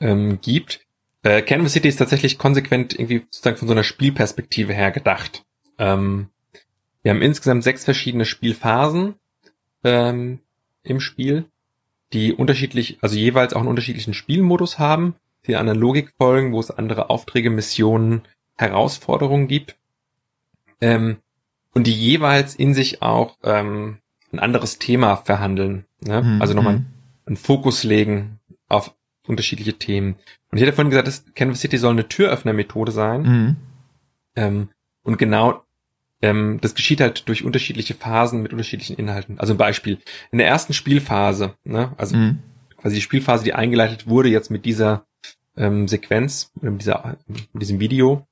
[0.00, 0.80] ähm, gibt.
[1.22, 5.44] Äh, Canvas City ist tatsächlich konsequent irgendwie sozusagen von so einer Spielperspektive her gedacht.
[5.78, 6.28] Ähm,
[7.02, 9.14] wir haben insgesamt sechs verschiedene Spielphasen
[9.84, 10.40] ähm,
[10.82, 11.46] im Spiel,
[12.12, 15.14] die unterschiedlich, also jeweils auch einen unterschiedlichen Spielmodus haben,
[15.46, 18.22] die einer Logik folgen, wo es andere Aufträge, Missionen,
[18.56, 19.76] Herausforderungen gibt.
[20.80, 21.18] Ähm,
[21.74, 23.98] und die jeweils in sich auch ähm,
[24.32, 25.84] ein anderes Thema verhandeln.
[26.00, 26.22] Ne?
[26.22, 26.42] Mhm.
[26.42, 26.86] Also nochmal mhm.
[27.26, 28.94] einen Fokus legen auf
[29.28, 30.16] unterschiedliche Themen.
[30.50, 33.22] Und ich hatte vorhin gesagt, dass Canvas City soll eine Türöffner-Methode sein.
[33.22, 33.56] Mhm.
[34.36, 34.68] Ähm,
[35.02, 35.62] und genau
[36.20, 39.38] ähm, das geschieht halt durch unterschiedliche Phasen mit unterschiedlichen Inhalten.
[39.38, 39.98] Also ein Beispiel.
[40.32, 42.40] In der ersten Spielphase, ne, also mhm.
[42.76, 45.06] quasi die Spielphase, die eingeleitet wurde jetzt mit dieser
[45.56, 48.26] ähm, Sequenz, mit, dieser, mit diesem Video,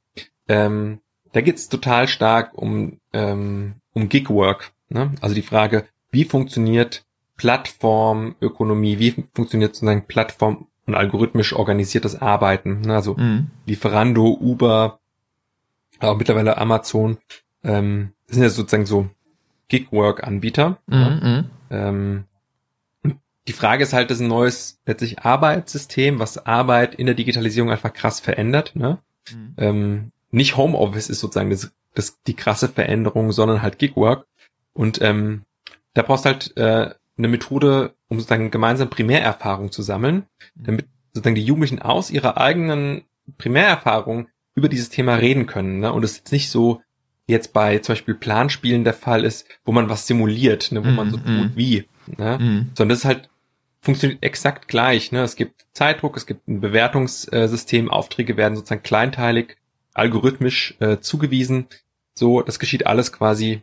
[0.48, 1.00] ähm,
[1.32, 4.72] da geht's total stark um, ähm, um Gigwork.
[4.88, 5.12] Ne?
[5.20, 7.04] Also die Frage, wie funktioniert
[7.36, 12.82] Plattformökonomie, wie funktioniert sozusagen Plattform und algorithmisch organisiertes Arbeiten.
[12.82, 12.94] Ne?
[12.94, 13.48] Also mhm.
[13.66, 15.00] Lieferando, Uber,
[16.00, 17.18] auch mittlerweile Amazon,
[17.64, 19.08] ähm, sind ja sozusagen so
[19.68, 20.78] Gig-Work-Anbieter.
[20.86, 20.94] Mhm.
[20.94, 21.10] Ja?
[21.10, 21.44] Mhm.
[21.70, 22.24] Ähm,
[23.48, 27.70] die Frage ist halt, das ist ein neues letztlich Arbeitssystem, was Arbeit in der Digitalisierung
[27.70, 28.74] einfach krass verändert.
[28.74, 28.98] Ne?
[29.30, 29.54] Mhm.
[29.56, 34.26] Ähm, nicht Homeoffice ist sozusagen das, das, die krasse Veränderung, sondern halt Gig-Work.
[34.72, 35.42] Und ähm,
[35.94, 40.64] da brauchst halt äh, eine Methode, um sozusagen gemeinsam Primärerfahrung zu sammeln, mhm.
[40.64, 43.02] damit sozusagen die Jugendlichen aus ihrer eigenen
[43.38, 45.80] Primärerfahrung über dieses Thema reden können.
[45.80, 45.92] Ne?
[45.92, 46.82] Und es jetzt nicht so
[47.26, 50.84] jetzt bei zum Beispiel Planspielen der Fall ist, wo man was simuliert, ne?
[50.84, 51.56] wo mm, man so tut mm.
[51.56, 51.88] wie.
[52.16, 52.38] Ne?
[52.38, 52.70] Mm.
[52.74, 53.28] Sondern das ist halt
[53.80, 55.12] funktioniert exakt gleich.
[55.12, 55.22] Ne?
[55.22, 59.56] Es gibt Zeitdruck, es gibt ein Bewertungssystem, Aufträge werden sozusagen kleinteilig
[59.94, 61.66] algorithmisch äh, zugewiesen.
[62.14, 63.62] So, das geschieht alles quasi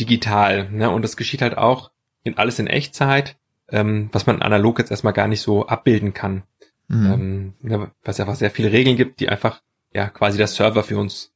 [0.00, 0.70] digital.
[0.70, 0.90] Ne?
[0.90, 1.90] Und das geschieht halt auch
[2.24, 3.36] in alles in Echtzeit,
[3.68, 6.42] ähm, was man analog jetzt erstmal gar nicht so abbilden kann.
[6.88, 7.54] Mhm.
[7.62, 11.32] Ähm, was einfach sehr viele Regeln gibt, die einfach ja quasi der Server für uns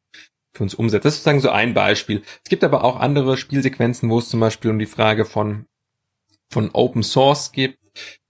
[0.53, 1.05] für uns umsetzt.
[1.05, 2.23] Das ist sozusagen so ein Beispiel.
[2.43, 5.67] Es gibt aber auch andere Spielsequenzen, wo es zum Beispiel um die Frage von
[6.51, 7.79] von Open Source geht.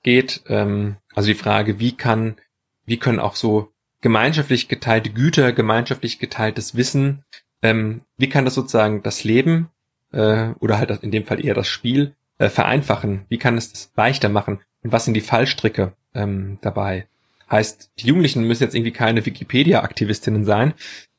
[0.02, 2.36] geht ähm, also die Frage, wie kann
[2.84, 7.24] wie können auch so gemeinschaftlich geteilte Güter, gemeinschaftlich geteiltes Wissen,
[7.62, 9.70] ähm, wie kann das sozusagen das Leben
[10.12, 13.24] äh, oder halt in dem Fall eher das Spiel äh, vereinfachen?
[13.28, 14.60] Wie kann es das leichter machen?
[14.82, 17.06] Und was sind die Fallstricke ähm, dabei?
[17.50, 20.74] Heißt, die Jugendlichen müssen jetzt irgendwie keine Wikipedia-Aktivistinnen sein,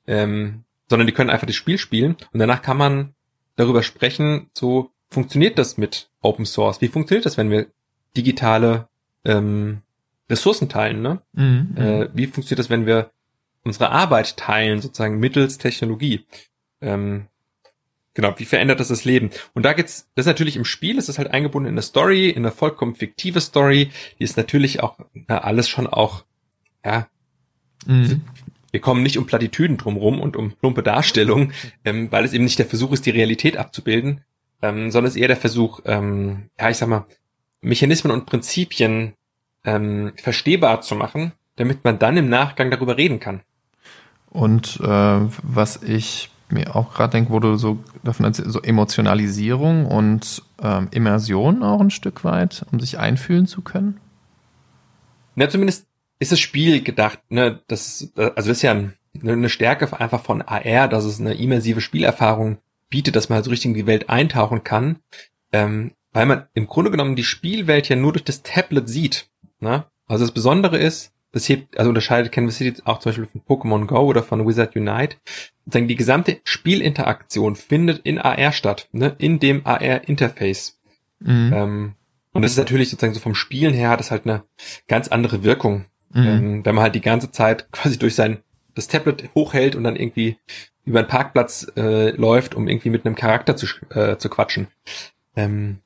[0.07, 3.13] ähm, sondern die können einfach das Spiel spielen und danach kann man
[3.55, 6.81] darüber sprechen, so funktioniert das mit Open Source?
[6.81, 7.67] Wie funktioniert das, wenn wir
[8.15, 8.87] digitale
[9.25, 9.81] ähm,
[10.29, 11.01] Ressourcen teilen?
[11.01, 11.21] Ne?
[11.33, 13.11] Mhm, äh, wie funktioniert das, wenn wir
[13.63, 16.25] unsere Arbeit teilen, sozusagen mittels Technologie?
[16.81, 17.27] Ähm,
[18.19, 19.29] genau, wie verändert das das Leben?
[19.53, 22.29] Und da geht's, das ist natürlich im Spiel, es ist halt eingebunden in eine Story,
[22.29, 26.23] in eine vollkommen fiktive Story, die ist natürlich auch na, alles schon auch,
[26.83, 27.07] ja,
[27.85, 28.21] mhm
[28.71, 31.53] wir kommen nicht um Plattitüden drumrum und um plumpe Darstellungen,
[31.85, 34.21] ähm, weil es eben nicht der Versuch ist, die Realität abzubilden,
[34.61, 37.05] ähm, sondern es ist eher der Versuch, ähm, ja, ich sag mal,
[37.61, 39.13] Mechanismen und Prinzipien
[39.65, 43.41] ähm, verstehbar zu machen, damit man dann im Nachgang darüber reden kann.
[44.29, 44.87] Und äh,
[45.43, 50.87] was ich mir auch gerade denke, wo du so davon erzählst, so Emotionalisierung und ähm,
[50.91, 53.99] Immersion auch ein Stück weit, um sich einfühlen zu können?
[55.35, 55.87] Na, zumindest
[56.19, 58.75] ist das Spiel gedacht, ne, das, also das ist ja
[59.21, 62.57] eine Stärke einfach von AR, dass es eine immersive Spielerfahrung
[62.89, 64.99] bietet, dass man halt so richtig in die Welt eintauchen kann,
[65.51, 69.29] ähm, weil man im Grunde genommen die Spielwelt ja nur durch das Tablet sieht.
[69.59, 69.85] Ne?
[70.07, 73.85] Also das Besondere ist, das hebt, also unterscheidet Canvas City auch zum Beispiel von Pokémon
[73.85, 75.17] Go oder von Wizard Unite.
[75.65, 79.15] Sozusagen die gesamte Spielinteraktion findet in AR statt, ne?
[79.19, 80.79] in dem AR-Interface.
[81.19, 81.53] Mhm.
[81.53, 81.95] Ähm,
[82.31, 84.43] und das ist natürlich sozusagen so vom Spielen her hat es halt eine
[84.87, 85.85] ganz andere Wirkung.
[86.11, 86.27] Mhm.
[86.27, 88.39] Ähm, wenn man halt die ganze Zeit quasi durch sein
[88.75, 90.37] das Tablet hochhält und dann irgendwie
[90.85, 94.67] über einen Parkplatz äh, läuft, um irgendwie mit einem Charakter zu, äh, zu quatschen.
[95.35, 95.79] Ähm,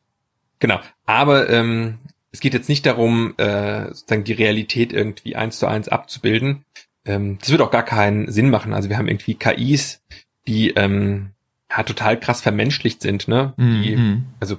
[0.60, 0.80] genau.
[1.06, 1.98] Aber ähm,
[2.34, 6.65] es geht jetzt nicht darum, äh, sozusagen die Realität irgendwie eins zu eins abzubilden.
[7.06, 8.74] Ähm, das wird auch gar keinen Sinn machen.
[8.74, 10.02] Also wir haben irgendwie KIs,
[10.48, 11.30] die ähm,
[11.69, 13.54] ja, total krass vermenschlicht sind, ne?
[13.58, 13.84] Mhm.
[13.84, 14.58] Die, also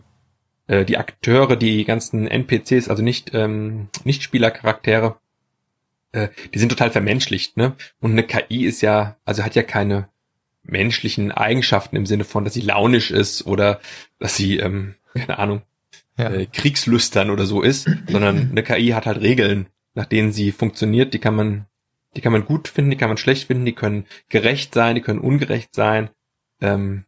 [0.68, 5.16] äh, die Akteure, die ganzen NPCs, also nicht ähm, nicht Spielercharaktere,
[6.12, 7.74] äh, die sind total vermenschlicht, ne?
[8.00, 10.08] Und eine KI ist ja, also hat ja keine
[10.62, 13.80] menschlichen Eigenschaften im Sinne von, dass sie launisch ist oder
[14.20, 15.62] dass sie, ähm, keine Ahnung,
[16.16, 16.30] ja.
[16.30, 21.14] äh, kriegslüstern oder so ist, sondern eine KI hat halt Regeln, nach denen sie funktioniert,
[21.14, 21.66] die kann man,
[22.16, 25.00] die kann man gut finden, die kann man schlecht finden, die können gerecht sein, die
[25.00, 26.10] können ungerecht sein,
[26.60, 27.04] ähm,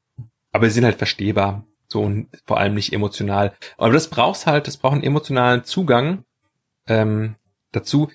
[0.52, 3.54] aber sie sind halt verstehbar, so und vor allem nicht emotional.
[3.76, 6.24] Aber das brauchst halt, das braucht einen emotionalen Zugang
[6.86, 7.36] ähm,
[7.72, 8.10] dazu.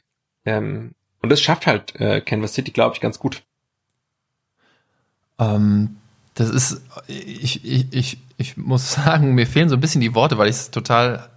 [0.46, 3.44] Ähm, und das schafft halt äh, Canvas City, glaube ich, ganz gut.
[5.40, 6.01] Ähm,
[6.42, 10.38] das ist, ich, ich, ich, ich muss sagen, mir fehlen so ein bisschen die Worte,
[10.38, 11.28] weil ich es total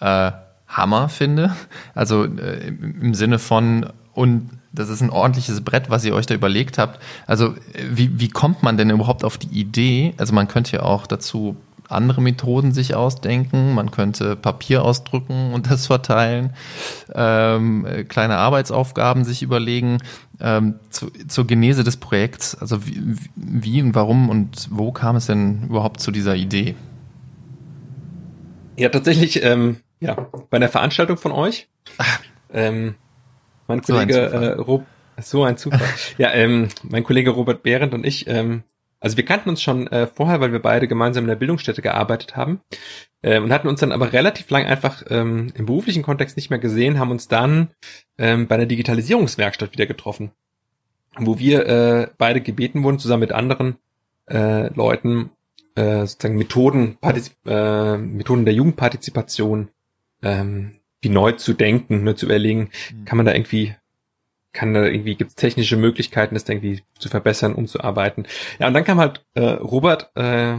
[0.00, 0.32] äh,
[0.68, 1.54] Hammer finde.
[1.94, 6.34] Also äh, im Sinne von, und das ist ein ordentliches Brett, was ihr euch da
[6.34, 7.00] überlegt habt.
[7.26, 7.54] Also
[7.90, 10.14] wie, wie kommt man denn überhaupt auf die Idee?
[10.18, 11.56] Also man könnte ja auch dazu
[11.88, 13.74] andere Methoden sich ausdenken.
[13.74, 16.50] Man könnte Papier ausdrücken und das verteilen,
[17.14, 19.98] ähm, kleine Arbeitsaufgaben sich überlegen.
[20.38, 25.26] Ähm, zu, zur Genese des Projekts, also wie, wie und warum und wo kam es
[25.26, 26.74] denn überhaupt zu dieser Idee?
[28.76, 31.68] Ja, tatsächlich, ähm, ja, bei einer Veranstaltung von euch.
[32.52, 32.96] Ähm,
[33.66, 34.86] mein Kollege so ein äh, Rob,
[35.20, 35.80] so ein Zufall.
[36.18, 38.62] ja, ähm, mein Kollege Robert Behrendt und ich ähm,
[39.00, 42.36] also wir kannten uns schon äh, vorher, weil wir beide gemeinsam in der Bildungsstätte gearbeitet
[42.36, 42.60] haben
[43.22, 46.58] äh, und hatten uns dann aber relativ lang einfach ähm, im beruflichen Kontext nicht mehr
[46.58, 47.68] gesehen, haben uns dann
[48.18, 50.32] ähm, bei einer Digitalisierungswerkstatt wieder getroffen,
[51.18, 53.76] wo wir äh, beide gebeten wurden, zusammen mit anderen
[54.28, 55.30] äh, Leuten
[55.74, 59.68] äh, sozusagen Methoden, Partizip äh, Methoden der Jugendpartizipation,
[60.22, 63.04] ähm, die neu zu denken, neu zu überlegen, mhm.
[63.04, 63.74] kann man da irgendwie
[64.56, 68.26] kann da irgendwie, gibt es technische Möglichkeiten, das irgendwie zu verbessern, umzuarbeiten.
[68.58, 70.54] Ja, und dann kam halt äh, Robert äh,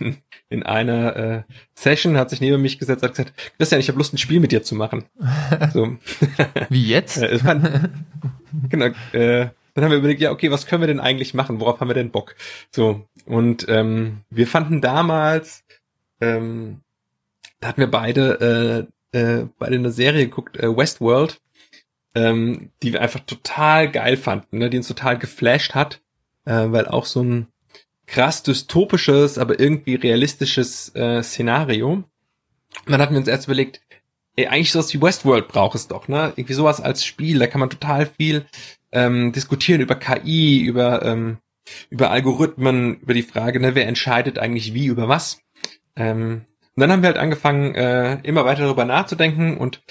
[0.00, 0.16] in,
[0.48, 1.42] in einer äh,
[1.74, 4.50] Session, hat sich neben mich gesetzt, hat gesagt, Christian, ich habe Lust, ein Spiel mit
[4.50, 5.04] dir zu machen.
[5.72, 5.96] So.
[6.68, 7.20] Wie jetzt?
[8.68, 8.86] genau.
[9.12, 11.60] Äh, dann haben wir überlegt, ja, okay, was können wir denn eigentlich machen?
[11.60, 12.36] Worauf haben wir denn Bock?
[12.70, 13.06] So.
[13.26, 15.64] Und ähm, wir fanden damals,
[16.20, 16.80] ähm,
[17.60, 21.40] da hatten wir beide äh, äh, beide eine Serie geguckt, äh, Westworld
[22.14, 26.00] ähm, die wir einfach total geil fanden, ne, die uns total geflasht hat.
[26.46, 27.48] äh, weil auch so ein
[28.06, 31.92] krass dystopisches, aber irgendwie realistisches äh, Szenario.
[31.92, 32.06] Und
[32.86, 33.80] dann hatten wir uns erst überlegt,
[34.36, 36.32] ey, eigentlich sowas wie Westworld braucht es doch, ne?
[36.36, 38.46] Irgendwie sowas als Spiel, da kann man total viel
[38.92, 41.38] ähm, diskutieren über KI, über ähm,
[41.90, 45.40] über Algorithmen, über die Frage, ne, wer entscheidet eigentlich wie über was.
[45.96, 46.44] Ähm,
[46.76, 49.82] und dann haben wir halt angefangen, äh, immer weiter darüber nachzudenken und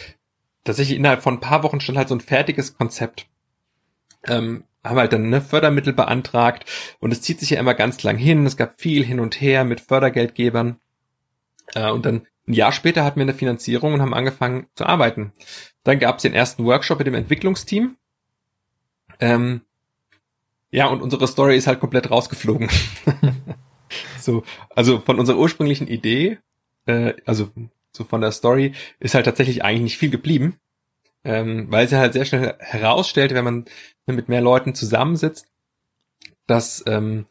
[0.64, 3.28] tatsächlich innerhalb von ein paar Wochen schon halt so ein fertiges Konzept.
[4.28, 8.18] Ähm, haben halt dann ne, Fördermittel beantragt und es zieht sich ja immer ganz lang
[8.18, 8.46] hin.
[8.46, 10.78] Es gab viel hin und her mit Fördergeldgebern.
[11.74, 15.32] Äh, und dann ein Jahr später hatten wir eine Finanzierung und haben angefangen zu arbeiten.
[15.84, 17.98] Dann gab es den ersten Workshop mit dem Entwicklungsteam.
[19.20, 19.62] Ähm,
[20.72, 22.70] ja, und unsere Story ist halt komplett rausgeflogen.
[24.20, 24.44] so,
[24.76, 26.40] also von unserer ursprünglichen Idee,
[26.86, 27.52] äh, also
[27.96, 30.58] so von der Story, ist halt tatsächlich eigentlich nicht viel geblieben.
[31.26, 33.66] Ähm, weil sie halt sehr schnell herausstellte, wenn man
[34.08, 35.48] mit mehr Leuten zusammensitzt,
[36.48, 37.26] dass, ähm,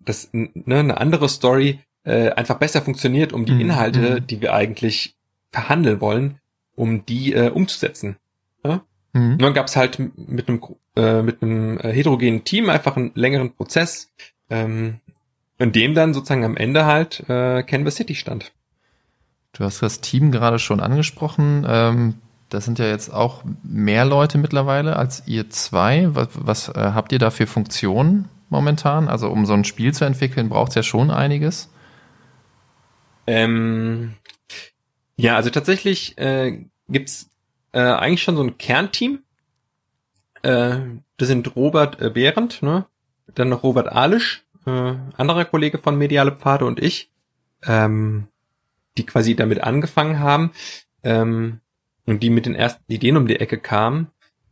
[0.00, 3.60] dass ne, eine andere Story äh, einfach besser funktioniert, um die mhm.
[3.60, 4.26] Inhalte, mhm.
[4.26, 5.14] die wir eigentlich
[5.50, 6.40] verhandeln wollen,
[6.74, 8.16] um die äh, umzusetzen.
[8.64, 8.84] Ja?
[9.12, 9.32] Mhm.
[9.32, 10.62] Und dann gab es halt mit einem
[10.96, 14.10] äh, mit einem äh, heterogenen Team einfach einen längeren Prozess,
[14.50, 15.00] ähm,
[15.58, 18.52] in dem dann sozusagen am Ende halt äh, Canvas City stand.
[19.52, 21.66] Du hast das Team gerade schon angesprochen.
[21.68, 22.14] Ähm,
[22.48, 26.14] das sind ja jetzt auch mehr Leute mittlerweile als ihr zwei.
[26.14, 29.08] Was, was äh, habt ihr da für Funktionen momentan?
[29.08, 31.70] Also um so ein Spiel zu entwickeln, braucht es ja schon einiges.
[33.26, 34.14] Ähm,
[35.16, 37.30] ja, also tatsächlich äh, gibt's
[37.72, 39.20] äh, eigentlich schon so ein Kernteam.
[40.42, 40.78] Äh,
[41.16, 42.86] das sind Robert äh, Behrendt, ne?
[43.34, 47.10] dann noch Robert Alisch, äh, anderer Kollege von Mediale Pfade und ich,
[47.64, 48.28] ähm,
[48.96, 50.52] die quasi damit angefangen haben
[51.02, 51.60] ähm,
[52.06, 54.08] und die mit den ersten Ideen um die Ecke kamen.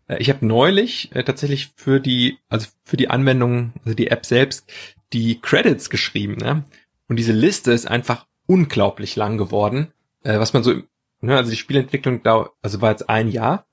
[0.09, 4.27] Äh, ich habe neulich äh, tatsächlich für die, also für die Anwendung, also die App
[4.27, 4.71] selbst,
[5.13, 6.37] die Credits geschrieben.
[6.37, 6.65] Ne?
[7.09, 10.83] Und diese Liste ist einfach unglaublich lang geworden, äh, was man so
[11.21, 13.67] Ne, also die Spielentwicklung dauert, also war jetzt ein Jahr.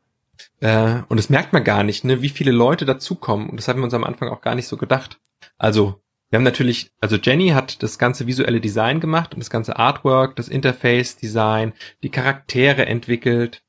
[0.60, 3.50] Äh, und das merkt man gar nicht, ne, wie viele Leute dazukommen.
[3.50, 5.20] Und das haben wir uns am Anfang auch gar nicht so gedacht.
[5.58, 9.78] Also, wir haben natürlich, also Jenny hat das ganze visuelle Design gemacht und das ganze
[9.78, 13.64] Artwork, das Interface-Design, die Charaktere entwickelt.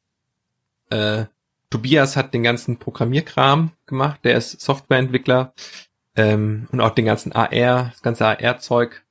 [0.91, 1.27] Äh,
[1.71, 5.53] Tobias hat den ganzen Programmierkram gemacht, der ist Softwareentwickler
[6.17, 9.05] ähm, und auch den ganzen AR, das ganze AR-Zeug.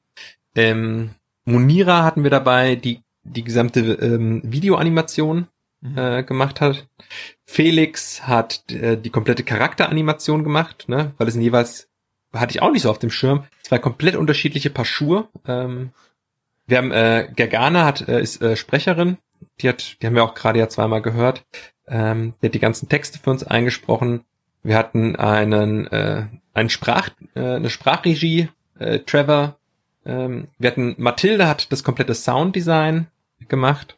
[0.56, 1.12] Ähm,
[1.46, 5.48] Monira hatten wir dabei, die die gesamte ähm, Videoanimation
[5.82, 5.98] mhm.
[5.98, 6.88] äh, gemacht hat.
[7.46, 11.90] Felix hat äh, die komplette Charakteranimation gemacht, ne, weil es sind jeweils
[12.40, 15.28] hatte ich auch nicht so auf dem Schirm zwei komplett unterschiedliche Paar Schuhe.
[15.48, 15.92] Ähm,
[16.66, 19.18] wir haben äh, Gergana hat äh, ist äh, Sprecherin,
[19.62, 21.46] die hat, die haben wir auch gerade ja zweimal gehört.
[21.88, 24.22] Ähm, die hat die ganzen Texte für uns eingesprochen.
[24.64, 29.58] Wir hatten einen äh, einen Sprach äh, eine Sprachregie, äh, Trevor.
[30.06, 33.08] Ähm, wir hatten Mathilde hat das komplette Sounddesign
[33.48, 33.98] gemacht.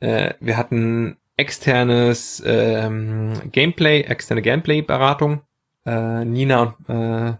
[0.00, 5.42] Äh, wir hatten externes ähm, Gameplay, externe Gameplay-Beratung.
[5.86, 7.36] Äh, Nina und äh,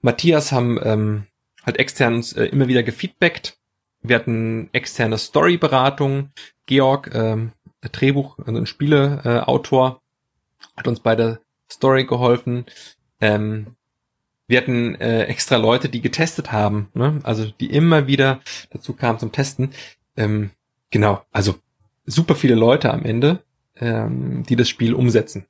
[0.00, 1.26] Matthias haben ähm,
[1.64, 3.58] halt extern uns äh, immer wieder gefeedbackt.
[4.02, 6.30] Wir hatten externe Story-Beratung.
[6.66, 11.40] Georg, ähm, Drehbuch, also ein Spieleautor, äh, hat uns bei der
[11.70, 12.66] Story geholfen.
[13.20, 13.76] Ähm,
[14.46, 17.20] wir hatten äh, extra Leute, die getestet haben, ne?
[17.22, 18.40] also die immer wieder
[18.70, 19.70] dazu kamen zum Testen.
[20.16, 20.50] Ähm,
[20.90, 21.56] Genau, also
[22.06, 23.42] super viele Leute am Ende,
[23.76, 25.46] ähm, die das Spiel umsetzen.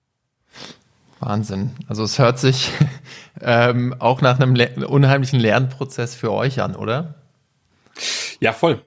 [1.21, 1.75] Wahnsinn.
[1.89, 2.71] Also es hört sich
[3.41, 7.15] ähm, auch nach einem le unheimlichen Lernprozess für euch an, oder?
[8.41, 8.85] Ja, voll.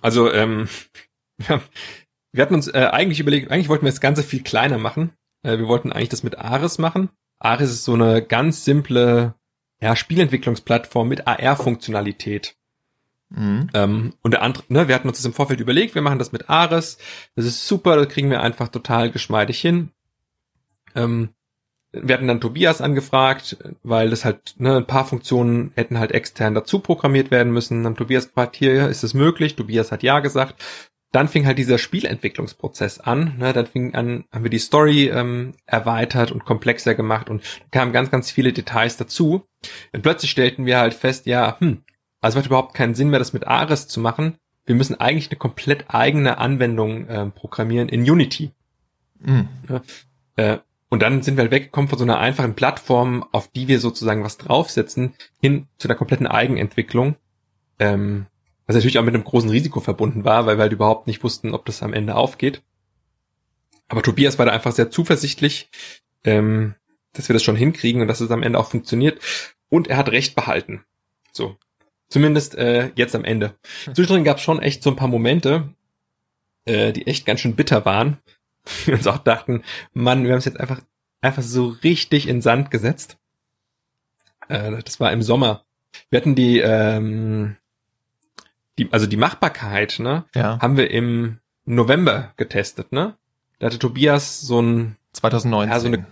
[0.00, 0.68] Also ähm,
[2.32, 5.12] wir hatten uns äh, eigentlich überlegt, eigentlich wollten wir das Ganze viel kleiner machen.
[5.42, 7.10] Äh, wir wollten eigentlich das mit Ares machen.
[7.38, 9.34] Ares ist so eine ganz simple
[9.80, 12.56] ja, Spielentwicklungsplattform mit AR-Funktionalität.
[13.28, 13.68] Mhm.
[13.74, 16.32] Ähm, und der andere, ne, wir hatten uns das im Vorfeld überlegt, wir machen das
[16.32, 16.98] mit Ares.
[17.34, 19.90] Das ist super, das kriegen wir einfach total geschmeidig hin.
[20.94, 21.33] Ähm,
[22.02, 26.54] wir hatten dann Tobias angefragt, weil das halt, ne, ein paar Funktionen hätten halt extern
[26.54, 27.84] dazu programmiert werden müssen.
[27.84, 29.56] Dann Tobias gefragt, hier ist es möglich.
[29.56, 30.62] Tobias hat ja gesagt.
[31.12, 33.34] Dann fing halt dieser Spielentwicklungsprozess an.
[33.38, 33.52] Ne?
[33.52, 38.10] Dann fing an, haben wir die Story ähm, erweitert und komplexer gemacht und kamen ganz,
[38.10, 39.46] ganz viele Details dazu.
[39.92, 41.82] Und plötzlich stellten wir halt fest, ja, hm,
[42.20, 44.38] also macht überhaupt keinen Sinn mehr, das mit Ares zu machen.
[44.66, 48.50] Wir müssen eigentlich eine komplett eigene Anwendung äh, programmieren in Unity.
[49.20, 49.48] Mhm.
[49.68, 49.82] Ja,
[50.36, 50.58] äh,
[50.94, 54.22] und dann sind wir halt weggekommen von so einer einfachen Plattform, auf die wir sozusagen
[54.22, 57.16] was draufsetzen, hin zu einer kompletten Eigenentwicklung.
[57.80, 58.26] Ähm,
[58.68, 61.52] was natürlich auch mit einem großen Risiko verbunden war, weil wir halt überhaupt nicht wussten,
[61.52, 62.62] ob das am Ende aufgeht.
[63.88, 65.68] Aber Tobias war da einfach sehr zuversichtlich,
[66.22, 66.76] ähm,
[67.12, 69.20] dass wir das schon hinkriegen und dass es am Ende auch funktioniert.
[69.68, 70.84] und er hat Recht behalten.
[71.32, 71.56] So.
[72.08, 73.56] Zumindest äh, jetzt am Ende.
[73.92, 75.74] Zwischendrin gab es schon echt so ein paar Momente,
[76.66, 78.18] äh, die echt ganz schön bitter waren.
[78.86, 79.62] Wir uns auch dachten,
[79.92, 80.80] Mann, wir haben es jetzt einfach,
[81.20, 83.18] einfach so richtig in Sand gesetzt.
[84.48, 85.64] Äh, das war im Sommer.
[86.10, 87.56] Wir hatten die, ähm,
[88.78, 90.58] die, also die Machbarkeit, ne, Ja.
[90.60, 93.16] haben wir im November getestet, ne?
[93.58, 95.72] Da hatte Tobias so ein 2019.
[95.72, 96.06] Ja, so eine-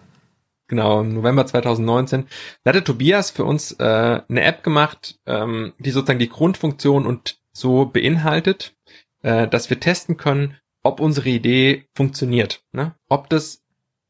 [0.68, 2.26] genau, im November 2019.
[2.62, 7.38] Da hatte Tobias für uns äh, eine App gemacht, ähm, die sozusagen die Grundfunktion und
[7.53, 8.74] so beinhaltet,
[9.22, 12.62] äh, dass wir testen können, ob unsere Idee funktioniert.
[12.72, 12.95] Ne?
[13.09, 13.62] Ob das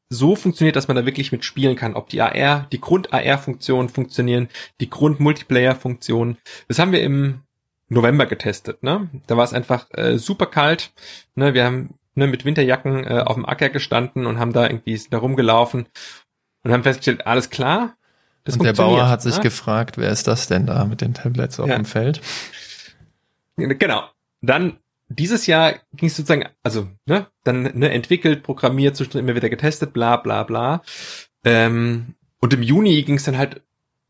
[0.09, 4.49] so funktioniert, dass man da wirklich mit spielen kann, ob die AR, die Grund-AR-Funktionen funktionieren,
[4.81, 6.37] die Grund-Multiplayer-Funktionen.
[6.69, 7.41] Das haben wir im
[7.89, 8.83] November getestet.
[8.83, 9.09] Ne?
[9.27, 10.93] Da war es einfach äh, super kalt.
[11.35, 11.55] Ne?
[11.55, 15.19] Wir haben ne, mit Winterjacken äh, auf dem Acker gestanden und haben da irgendwie da
[15.19, 15.87] rumgelaufen
[16.63, 17.95] und haben festgestellt, alles klar.
[18.45, 19.43] Das und der Bauer hat sich ne?
[19.43, 21.77] gefragt, wer ist das denn da mit den Tablets auf Ja.
[21.77, 22.21] dem Feld?
[23.57, 24.03] Genau.
[24.41, 24.79] Dann
[25.19, 29.93] dieses Jahr ging es sozusagen, also, ne, dann ne, entwickelt, programmiert, zwischendurch immer wieder getestet,
[29.93, 30.83] bla bla bla.
[31.45, 33.63] Ähm, und im Juni ging es dann halt,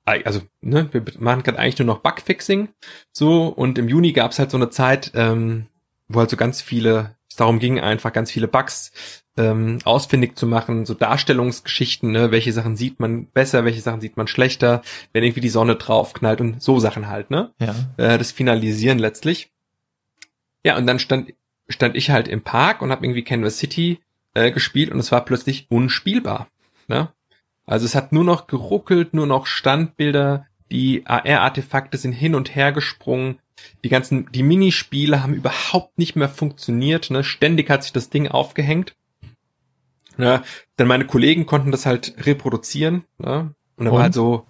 [0.04, 2.68] also, ne, wir machen gerade eigentlich nur noch Bugfixing,
[3.12, 5.66] so, und im Juni gab es halt so eine Zeit, ähm,
[6.08, 10.46] wo halt so ganz viele, es darum ging, einfach ganz viele Bugs ähm, ausfindig zu
[10.46, 14.82] machen, so Darstellungsgeschichten, ne, welche Sachen sieht man besser, welche Sachen sieht man schlechter,
[15.12, 17.52] wenn irgendwie die Sonne draufknallt und so Sachen halt, ne?
[17.58, 17.74] Ja.
[17.96, 19.51] äh, das Finalisieren letztlich.
[20.64, 21.32] Ja, und dann stand,
[21.68, 24.00] stand ich halt im Park und habe irgendwie Canvas City
[24.34, 26.48] äh, gespielt und es war plötzlich unspielbar.
[26.88, 27.12] Ne?
[27.66, 32.72] Also es hat nur noch geruckelt, nur noch Standbilder, die AR-Artefakte sind hin und her
[32.72, 33.38] gesprungen,
[33.84, 37.22] die ganzen, die Minispiele haben überhaupt nicht mehr funktioniert, ne?
[37.22, 38.96] Ständig hat sich das Ding aufgehängt.
[40.16, 40.42] Ne?
[40.76, 43.54] Dann meine Kollegen konnten das halt reproduzieren, ne?
[43.76, 43.94] Und dann Und?
[43.94, 44.46] war halt so,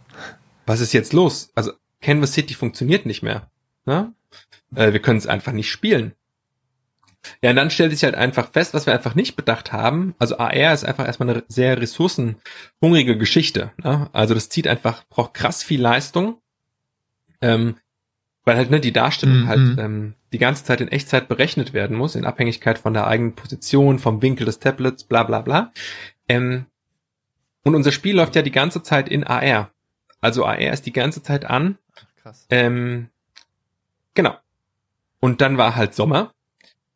[0.65, 1.51] was ist jetzt los?
[1.55, 3.51] Also Canvas City funktioniert nicht mehr.
[3.85, 4.13] Ne?
[4.74, 6.12] Äh, wir können es einfach nicht spielen.
[7.41, 10.14] Ja, und dann stellt sich halt einfach fest, was wir einfach nicht bedacht haben.
[10.18, 13.70] Also AR ist einfach erstmal eine sehr ressourcenhungrige Geschichte.
[13.83, 14.09] Ne?
[14.12, 16.39] Also das zieht einfach, braucht krass viel Leistung.
[17.41, 17.76] Ähm,
[18.45, 19.47] weil halt ne, die Darstellung Mhm.
[19.49, 23.35] halt ähm, die ganze Zeit in Echtzeit berechnet werden muss, in Abhängigkeit von der eigenen
[23.37, 25.72] Position, vom Winkel des Tablets, bla bla bla.
[26.28, 26.66] Ähm,
[27.62, 29.70] und unser Spiel läuft ja die ganze Zeit in AR.
[30.20, 31.78] Also AR ist die ganze Zeit an
[32.20, 32.47] Krass.
[32.51, 33.11] ähm,
[34.15, 34.37] genau.
[35.21, 36.33] Und dann war halt Sommer.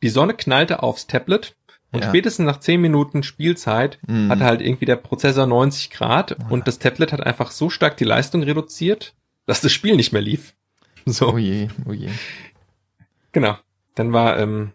[0.03, 1.57] Die Sonne knallte aufs Tablet
[1.93, 2.09] und Ja.
[2.11, 4.31] spätestens nach 10 Minuten Spielzeit Mhm.
[4.31, 6.47] hatte halt irgendwie der Prozessor 90 Grad Ja.
[6.49, 9.15] und das Tablet hat einfach so stark die Leistung reduziert,
[9.47, 10.55] dass das Spiel nicht mehr lief.
[11.09, 12.09] So, Oh je, oh je.
[13.33, 13.57] genau.
[13.95, 14.73] Dann war, ähm,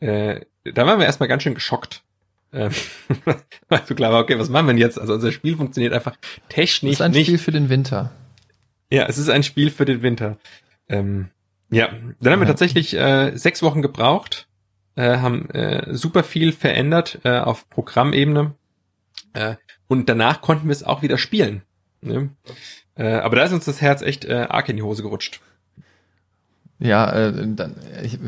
[0.00, 2.02] äh, da waren wir erstmal ganz schön geschockt.
[2.52, 2.70] Ähm,
[3.68, 4.98] also klar war, okay, was machen wir denn jetzt?
[4.98, 6.16] Also unser Spiel funktioniert einfach
[6.48, 7.26] technisch ist ein nicht.
[7.26, 8.10] Spiel für den Winter.
[8.90, 10.38] Ja, es ist ein Spiel für den Winter.
[10.88, 11.28] Ähm,
[11.74, 11.88] ja,
[12.20, 12.52] dann haben wir Ja.
[12.52, 14.46] tatsächlich äh, sechs Wochen gebraucht,
[14.96, 18.52] äh, haben äh, super viel verändert äh, auf Programmebene
[19.32, 19.56] äh,
[19.88, 21.62] und danach konnten wir es auch wieder spielen.
[22.00, 22.30] Ne?
[22.96, 25.40] Äh, aber da ist uns das Herz echt äh, arg in die Hose gerutscht.
[26.78, 28.18] Ja, äh, dann, ich,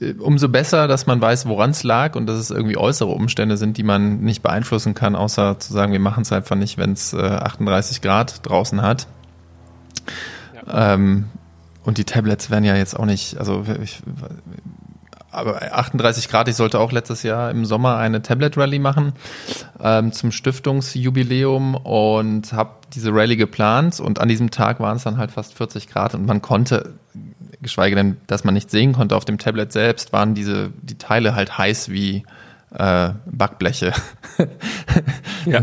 [0.00, 3.56] äh, umso besser, dass man weiß, woran es lag und dass es irgendwie äußere Umstände
[3.56, 6.92] sind, die man nicht beeinflussen kann, außer zu sagen, wir machen es einfach nicht, wenn
[6.92, 9.06] es äh, 38 Grad draußen hat.
[10.66, 11.26] Ähm,
[11.88, 14.02] und die Tablets werden ja jetzt auch nicht, also ich,
[15.30, 19.14] aber 38 Grad, ich sollte auch letztes Jahr im Sommer eine Tablet Rally machen
[19.82, 25.16] ähm, zum Stiftungsjubiläum und habe diese Rally geplant und an diesem Tag waren es dann
[25.16, 26.92] halt fast 40 Grad und man konnte,
[27.62, 31.34] geschweige denn, dass man nicht sehen konnte auf dem Tablet selbst, waren diese die Teile
[31.34, 32.24] halt heiß wie
[32.74, 33.94] äh, Backbleche.
[35.46, 35.62] Ja.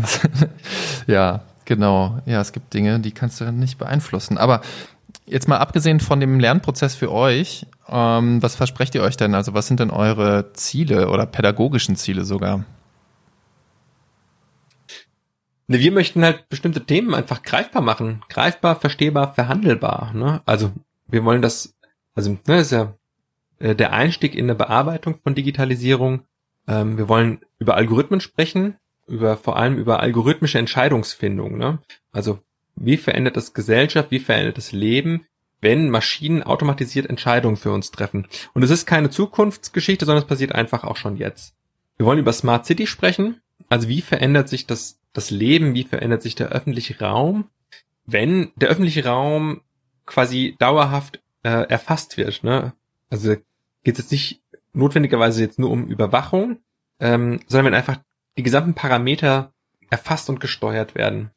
[1.06, 2.18] ja, genau.
[2.26, 4.36] Ja, es gibt Dinge, die kannst du dann nicht beeinflussen.
[4.36, 4.62] Aber
[5.26, 9.34] jetzt mal abgesehen von dem Lernprozess für euch, ähm, was versprecht ihr euch denn?
[9.34, 12.64] Also was sind denn eure Ziele oder pädagogischen Ziele sogar?
[15.68, 18.22] Ne, wir möchten halt bestimmte Themen einfach greifbar machen.
[18.28, 20.12] Greifbar, verstehbar, verhandelbar.
[20.14, 20.40] Ne?
[20.46, 20.72] Also
[21.08, 21.74] wir wollen das,
[22.14, 22.94] also ne, das ist ja
[23.58, 26.22] äh, der Einstieg in eine Bearbeitung von Digitalisierung.
[26.68, 28.76] Ähm, wir wollen über Algorithmen sprechen,
[29.08, 31.58] über vor allem über algorithmische Entscheidungsfindung.
[31.58, 31.80] Ne?
[32.12, 32.38] Also
[32.76, 35.26] wie verändert das Gesellschaft, wie verändert das Leben,
[35.60, 38.28] wenn Maschinen automatisiert Entscheidungen für uns treffen.
[38.52, 41.54] Und es ist keine Zukunftsgeschichte, sondern es passiert einfach auch schon jetzt.
[41.96, 43.40] Wir wollen über Smart City sprechen.
[43.68, 47.48] Also wie verändert sich das, das Leben, wie verändert sich der öffentliche Raum,
[48.04, 49.62] wenn der öffentliche Raum
[50.04, 52.44] quasi dauerhaft äh, erfasst wird.
[52.44, 52.74] Ne?
[53.10, 53.34] Also
[53.82, 56.58] geht es jetzt nicht notwendigerweise jetzt nur um Überwachung,
[57.00, 57.98] ähm, sondern wenn einfach
[58.36, 59.52] die gesamten Parameter
[59.90, 61.30] erfasst und gesteuert werden.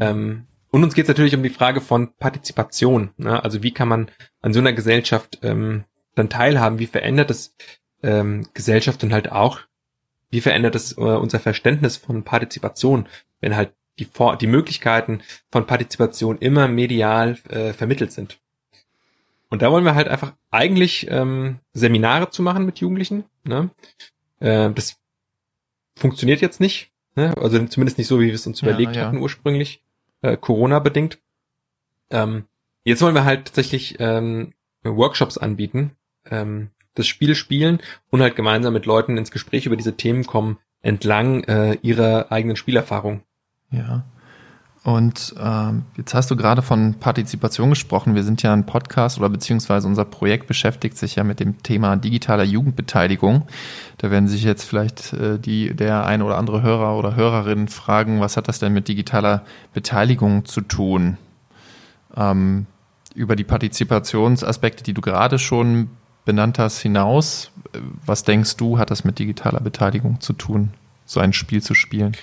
[0.00, 3.10] Ähm, und uns geht es natürlich um die Frage von Partizipation.
[3.16, 3.44] Ne?
[3.44, 4.10] Also wie kann man
[4.40, 5.84] an so einer Gesellschaft ähm,
[6.16, 6.80] dann teilhaben?
[6.80, 7.54] Wie verändert das
[8.02, 9.60] ähm, Gesellschaft und halt auch,
[10.30, 13.06] wie verändert das äh, unser Verständnis von Partizipation,
[13.40, 15.20] wenn halt die, Vor die Möglichkeiten
[15.52, 18.40] von Partizipation immer medial äh, vermittelt sind?
[19.50, 23.22] Und da wollen wir halt einfach eigentlich ähm, Seminare zu machen mit Jugendlichen.
[23.44, 23.70] Ne?
[24.40, 24.96] Äh, das
[25.94, 26.90] funktioniert jetzt nicht.
[27.14, 27.32] Ne?
[27.36, 29.06] Also zumindest nicht so, wie wir es uns ja, überlegt ja.
[29.06, 29.84] hatten ursprünglich
[30.24, 31.18] äh, Corona-bedingt.
[32.10, 32.44] Ähm,
[32.84, 35.92] jetzt wollen wir halt tatsächlich ähm, Workshops anbieten,
[36.30, 40.58] ähm, das Spiel spielen und halt gemeinsam mit Leuten ins Gespräch über diese Themen kommen,
[40.80, 43.22] entlang äh, ihrer eigenen Spielerfahrung.
[43.70, 44.04] Ja.
[44.84, 48.14] Und ähm, jetzt hast du gerade von Partizipation gesprochen.
[48.14, 51.96] Wir sind ja ein Podcast oder beziehungsweise unser Projekt beschäftigt sich ja mit dem Thema
[51.96, 53.46] digitaler Jugendbeteiligung.
[53.96, 58.20] Da werden sich jetzt vielleicht äh, die der ein oder andere Hörer oder Hörerin fragen,
[58.20, 61.16] was hat das denn mit digitaler Beteiligung zu tun?
[62.14, 62.66] Ähm,
[63.14, 65.88] über die Partizipationsaspekte, die du gerade schon
[66.26, 67.52] benannt hast, hinaus,
[68.04, 70.74] was denkst du, hat das mit digitaler Beteiligung zu tun,
[71.06, 72.14] so ein Spiel zu spielen?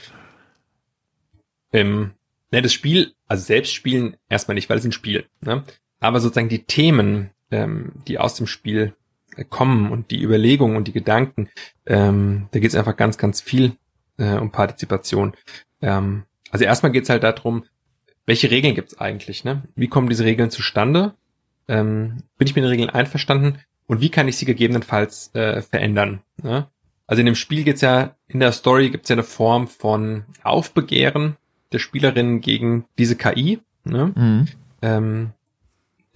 [1.73, 2.11] Ähm
[2.51, 5.63] ne, das Spiel, also selbst spielen erstmal nicht, weil es ein Spiel, ne?
[5.99, 8.93] aber sozusagen die Themen, ähm, die aus dem Spiel
[9.35, 11.49] äh, kommen und die Überlegungen und die Gedanken,
[11.85, 13.73] ähm, da geht es einfach ganz, ganz viel
[14.17, 15.33] äh, um Partizipation.
[15.81, 17.65] Ähm, also erstmal geht es halt darum,
[18.25, 19.43] welche Regeln gibt es eigentlich?
[19.43, 19.63] Ne?
[19.75, 21.15] Wie kommen diese Regeln zustande?
[21.67, 23.59] Ähm, bin ich mit den Regeln einverstanden?
[23.87, 26.21] Und wie kann ich sie gegebenenfalls äh, verändern?
[26.41, 26.67] Ne?
[27.07, 31.35] Also in dem Spiel geht's ja, in der Story gibt's ja eine Form von Aufbegehren,
[31.71, 34.11] der Spielerin gegen diese KI, ne?
[34.15, 34.47] Mhm.
[34.81, 35.31] Ähm,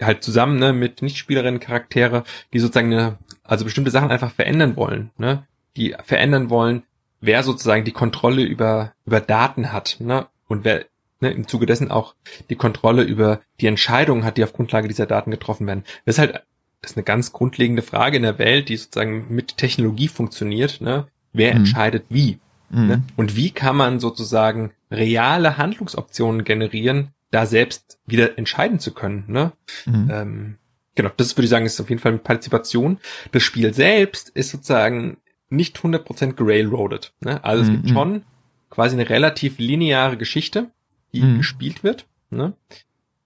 [0.02, 5.44] halt zusammen ne, mit Nichtspielerinnen-Charaktere, die sozusagen eine, also bestimmte Sachen einfach verändern wollen, ne?
[5.76, 6.82] die verändern wollen,
[7.20, 10.26] wer sozusagen die Kontrolle über, über Daten hat ne?
[10.48, 10.84] und wer
[11.20, 12.14] ne, im Zuge dessen auch
[12.50, 15.84] die Kontrolle über die Entscheidungen hat, die auf Grundlage dieser Daten getroffen werden.
[16.04, 16.42] Das ist halt
[16.82, 20.80] das ist eine ganz grundlegende Frage in der Welt, die sozusagen mit Technologie funktioniert.
[20.80, 21.08] Ne?
[21.32, 21.60] Wer mhm.
[21.60, 22.38] entscheidet wie?
[22.70, 22.86] Mhm.
[22.86, 23.02] Ne?
[23.16, 29.24] Und wie kann man sozusagen reale Handlungsoptionen generieren, da selbst wieder entscheiden zu können?
[29.26, 29.52] Ne?
[29.84, 30.10] Mhm.
[30.10, 30.58] Ähm,
[30.94, 32.98] genau, das würde ich sagen, ist auf jeden Fall Partizipation.
[33.32, 35.18] Das Spiel selbst ist sozusagen
[35.48, 37.12] nicht 100% gerailroadet.
[37.20, 37.42] Ne?
[37.44, 37.74] Also es mhm.
[37.74, 38.22] gibt schon
[38.70, 40.70] quasi eine relativ lineare Geschichte,
[41.12, 41.38] die mhm.
[41.38, 42.06] gespielt wird.
[42.30, 42.54] Ne?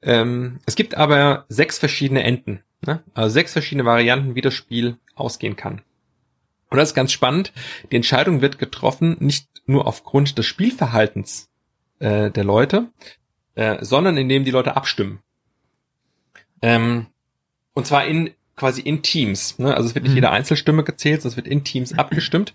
[0.02, 2.62] Ähm, es gibt aber sechs verschiedene Enden.
[2.86, 3.02] Ne?
[3.14, 5.82] Also sechs verschiedene Varianten, wie das Spiel ausgehen kann.
[6.70, 7.52] Und das ist ganz spannend.
[7.90, 11.49] Die Entscheidung wird getroffen nicht nur aufgrund des Spielverhaltens
[12.00, 12.88] äh, der Leute,
[13.54, 15.20] äh, sondern indem die Leute abstimmen.
[16.62, 17.06] Ähm,
[17.72, 19.58] und zwar in quasi in Teams.
[19.58, 19.74] Ne?
[19.74, 20.18] Also es wird nicht mhm.
[20.18, 22.54] jede Einzelstimme gezählt, sondern es wird in Teams abgestimmt.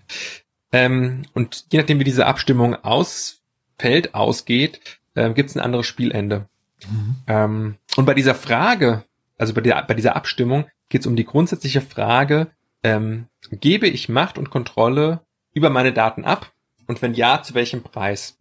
[0.72, 4.80] Ähm, und je nachdem, wie diese Abstimmung ausfällt, ausgeht,
[5.14, 6.48] äh, gibt es ein anderes Spielende.
[6.88, 7.16] Mhm.
[7.26, 9.04] Ähm, und bei dieser Frage,
[9.38, 12.48] also bei, der, bei dieser Abstimmung, geht es um die grundsätzliche Frage,
[12.84, 15.20] ähm, gebe ich Macht und Kontrolle
[15.52, 16.52] über meine Daten ab?
[16.86, 18.35] Und wenn ja, zu welchem Preis?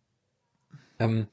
[1.00, 1.28] Ähm,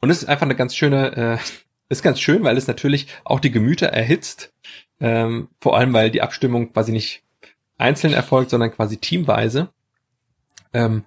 [0.00, 1.38] und es ist einfach eine ganz schöne, äh,
[1.88, 4.52] ist ganz schön, weil es natürlich auch die Gemüter erhitzt.
[4.98, 7.22] Ähm, vor allem, weil die Abstimmung quasi nicht
[7.78, 9.68] einzeln erfolgt, sondern quasi teamweise.
[10.72, 11.04] Ähm,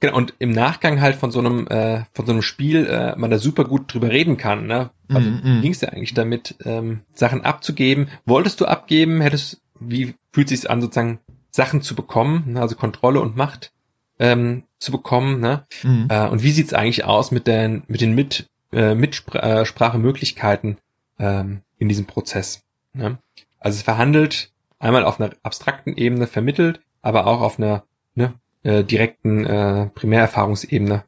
[0.00, 3.30] genau, und im Nachgang halt von so einem, äh, von so einem Spiel äh, man
[3.30, 4.66] da super gut drüber reden kann.
[4.66, 4.90] Ne?
[5.08, 5.60] Also mm -hmm.
[5.60, 8.08] ging es ja eigentlich damit, ähm, Sachen abzugeben.
[8.26, 9.20] Wolltest du abgeben?
[9.20, 11.20] Hättest wie fühlt sich an, sozusagen
[11.50, 13.72] Sachen zu bekommen, ne, also Kontrolle und Macht
[14.18, 15.64] ähm, zu bekommen, ne?
[15.82, 16.08] Mhm.
[16.10, 20.78] Äh, und wie sieht's eigentlich aus mit den mit den mit äh, Mitsprachemöglichkeiten
[21.18, 22.62] äh, ähm, in diesem Prozess?
[22.92, 23.18] Ne?
[23.58, 28.82] Also es verhandelt einmal auf einer abstrakten Ebene vermittelt, aber auch auf einer ne, äh,
[28.84, 31.04] direkten äh, Primärerfahrungsebene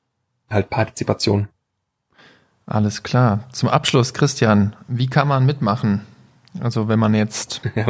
[0.49, 1.49] halt Partizipation.
[2.67, 3.49] Alles klar.
[3.53, 6.03] Zum Abschluss, Christian, wie kann man mitmachen?
[6.61, 7.87] Also wenn man jetzt ja,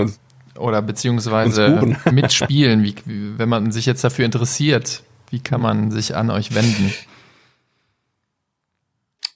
[0.56, 2.94] oder beziehungsweise mitspielen, wie,
[3.38, 6.92] wenn man sich jetzt dafür interessiert, wie kann man sich an euch wenden?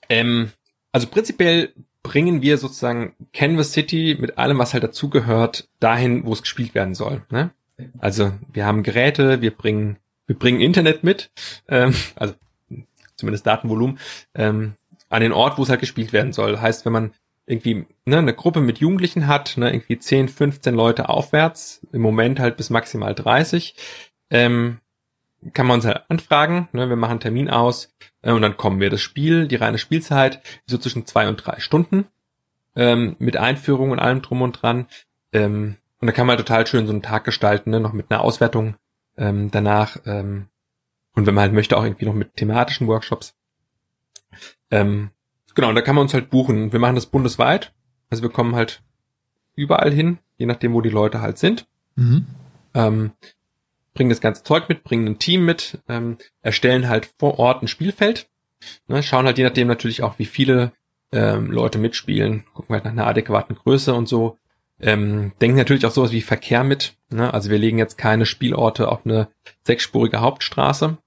[0.09, 0.53] Ähm,
[0.93, 1.73] also prinzipiell
[2.03, 6.95] bringen wir sozusagen Canvas City mit allem, was halt dazugehört, dahin, wo es gespielt werden
[6.95, 7.23] soll.
[7.31, 7.51] Ne?
[7.99, 11.31] Also wir haben Geräte, wir bringen, wir bringen Internet mit,
[11.69, 12.35] ähm, also
[13.17, 13.99] zumindest Datenvolumen,
[14.35, 14.75] ähm,
[15.11, 16.61] an den Ort, wo es halt gespielt werden soll.
[16.61, 17.13] Heißt, wenn man
[17.47, 22.41] irgendwie ne, eine Gruppe mit Jugendlichen hat, ne, irgendwie 10, 15 Leute aufwärts, im Moment
[22.41, 23.75] halt bis maximal 30,
[24.31, 24.79] ähm,
[25.53, 28.81] kann man uns halt anfragen, ne, wir machen einen Termin aus äh, und dann kommen
[28.81, 28.91] wir.
[28.91, 32.07] Das Spiel, die reine Spielzeit, so zwischen zwei und drei Stunden
[32.75, 34.87] ähm, mit Einführung und allem drum und dran.
[35.33, 38.23] Ähm, und da kann man total schön so einen Tag gestalten, ne, noch mit einer
[38.23, 38.77] Auswertung
[39.17, 39.99] ähm, danach.
[40.07, 40.49] Ähm,
[41.15, 43.35] und wenn man halt möchte, auch irgendwie noch mit thematischen Workshops.
[44.71, 45.11] Ähm,
[45.55, 46.73] genau, und da kann man uns halt buchen.
[46.73, 47.73] Wir machen das bundesweit.
[48.11, 48.83] Also wir kommen halt
[49.57, 51.67] überall hin, je nachdem, wo die Leute halt sind.
[51.97, 52.27] Mhm.
[52.75, 53.13] Ähm,
[53.99, 57.69] bringen das ganze Zeug mit, bringen ein Team mit, ähm, erstellen halt vor Ort ein
[57.69, 58.31] Spielfeld,
[58.87, 60.71] ne, schauen halt je nachdem natürlich auch, wie viele
[61.11, 64.39] ähm, Leute mitspielen, gucken halt nach einer adäquaten Größe und so.
[64.81, 66.95] Ähm, denken natürlich auch sowas wie Verkehr mit.
[67.11, 67.35] Ne?
[67.35, 69.27] Also wir legen jetzt keine Spielorte auf eine
[69.65, 70.99] sechsspurige Hauptstraße,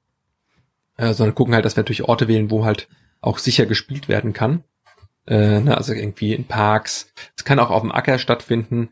[0.97, 2.89] äh, sondern gucken halt, dass wir natürlich Orte wählen, wo halt
[3.21, 4.65] auch sicher gespielt werden kann.
[5.27, 5.77] Äh, ne?
[5.77, 7.13] Also irgendwie in Parks.
[7.37, 8.89] Es kann auch auf dem Acker stattfinden.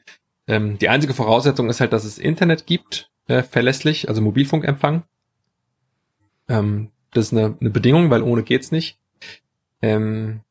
[0.48, 5.04] Ähm, die einzige Voraussetzung ist halt, dass es Internet gibt, äh, verlässlich, also Mobilfunkempfang.
[6.50, 9.00] Ähm, das ist eine, eine Bedingung, weil ohne geht's nicht.
[9.82, 10.42] Ähm,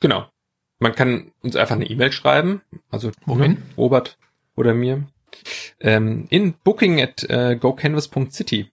[0.00, 0.26] genau.
[0.78, 3.62] Man kann uns einfach eine E-Mail schreiben, also Wohin?
[3.76, 4.18] Robert
[4.56, 5.06] oder mir.
[5.80, 8.70] Ähm, in booking at äh, gocanvas.city.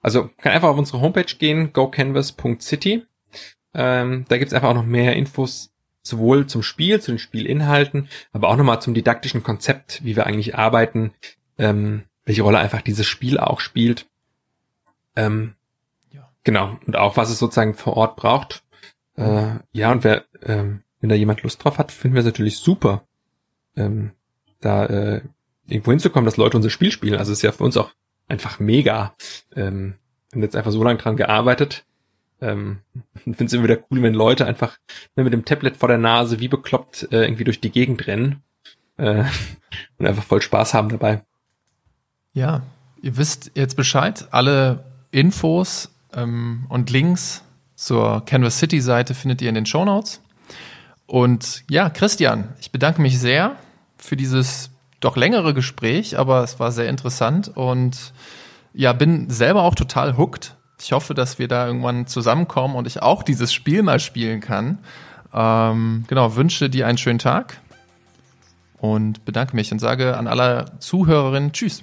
[0.00, 3.04] Also kann einfach auf unsere Homepage gehen, gocanvas.city.
[3.74, 8.48] Ähm, da gibt's einfach auch noch mehr Infos sowohl zum Spiel, zu den Spielinhalten, aber
[8.48, 11.12] auch nochmal zum didaktischen Konzept, wie wir eigentlich arbeiten,
[11.58, 14.06] ähm, welche Rolle einfach dieses Spiel auch spielt.
[15.14, 15.54] Ähm,
[16.10, 16.28] ja.
[16.44, 18.64] Genau, und auch was es sozusagen vor Ort braucht.
[19.16, 22.58] Äh, ja, und wer, ähm, wenn da jemand Lust drauf hat, finden wir es natürlich
[22.58, 23.06] super,
[23.76, 24.12] ähm,
[24.60, 25.20] da äh,
[25.66, 27.16] irgendwo hinzukommen, dass Leute unser Spiel spielen.
[27.16, 27.92] Also es ist ja für uns auch
[28.28, 29.14] einfach mega.
[29.54, 29.94] Ähm,
[30.30, 31.84] wir haben jetzt einfach so lange dran gearbeitet.
[32.40, 32.80] Ähm,
[33.14, 34.78] finde es immer wieder cool, wenn Leute einfach
[35.14, 38.42] mit dem Tablet vor der Nase wie bekloppt äh, irgendwie durch die Gegend rennen
[38.98, 39.24] äh,
[39.98, 41.22] und einfach voll Spaß haben dabei.
[42.36, 42.60] Ja,
[43.00, 44.28] ihr wisst jetzt Bescheid.
[44.30, 47.42] Alle Infos ähm, und Links
[47.76, 50.20] zur Canvas City Seite findet ihr in den Show Notes.
[51.06, 53.56] Und ja, Christian, ich bedanke mich sehr
[53.96, 54.68] für dieses
[55.00, 58.12] doch längere Gespräch, aber es war sehr interessant und
[58.74, 60.56] ja, bin selber auch total hooked.
[60.78, 64.80] Ich hoffe, dass wir da irgendwann zusammenkommen und ich auch dieses Spiel mal spielen kann.
[65.32, 67.62] Ähm, genau, wünsche dir einen schönen Tag
[68.76, 71.82] und bedanke mich und sage an alle Zuhörerinnen Tschüss.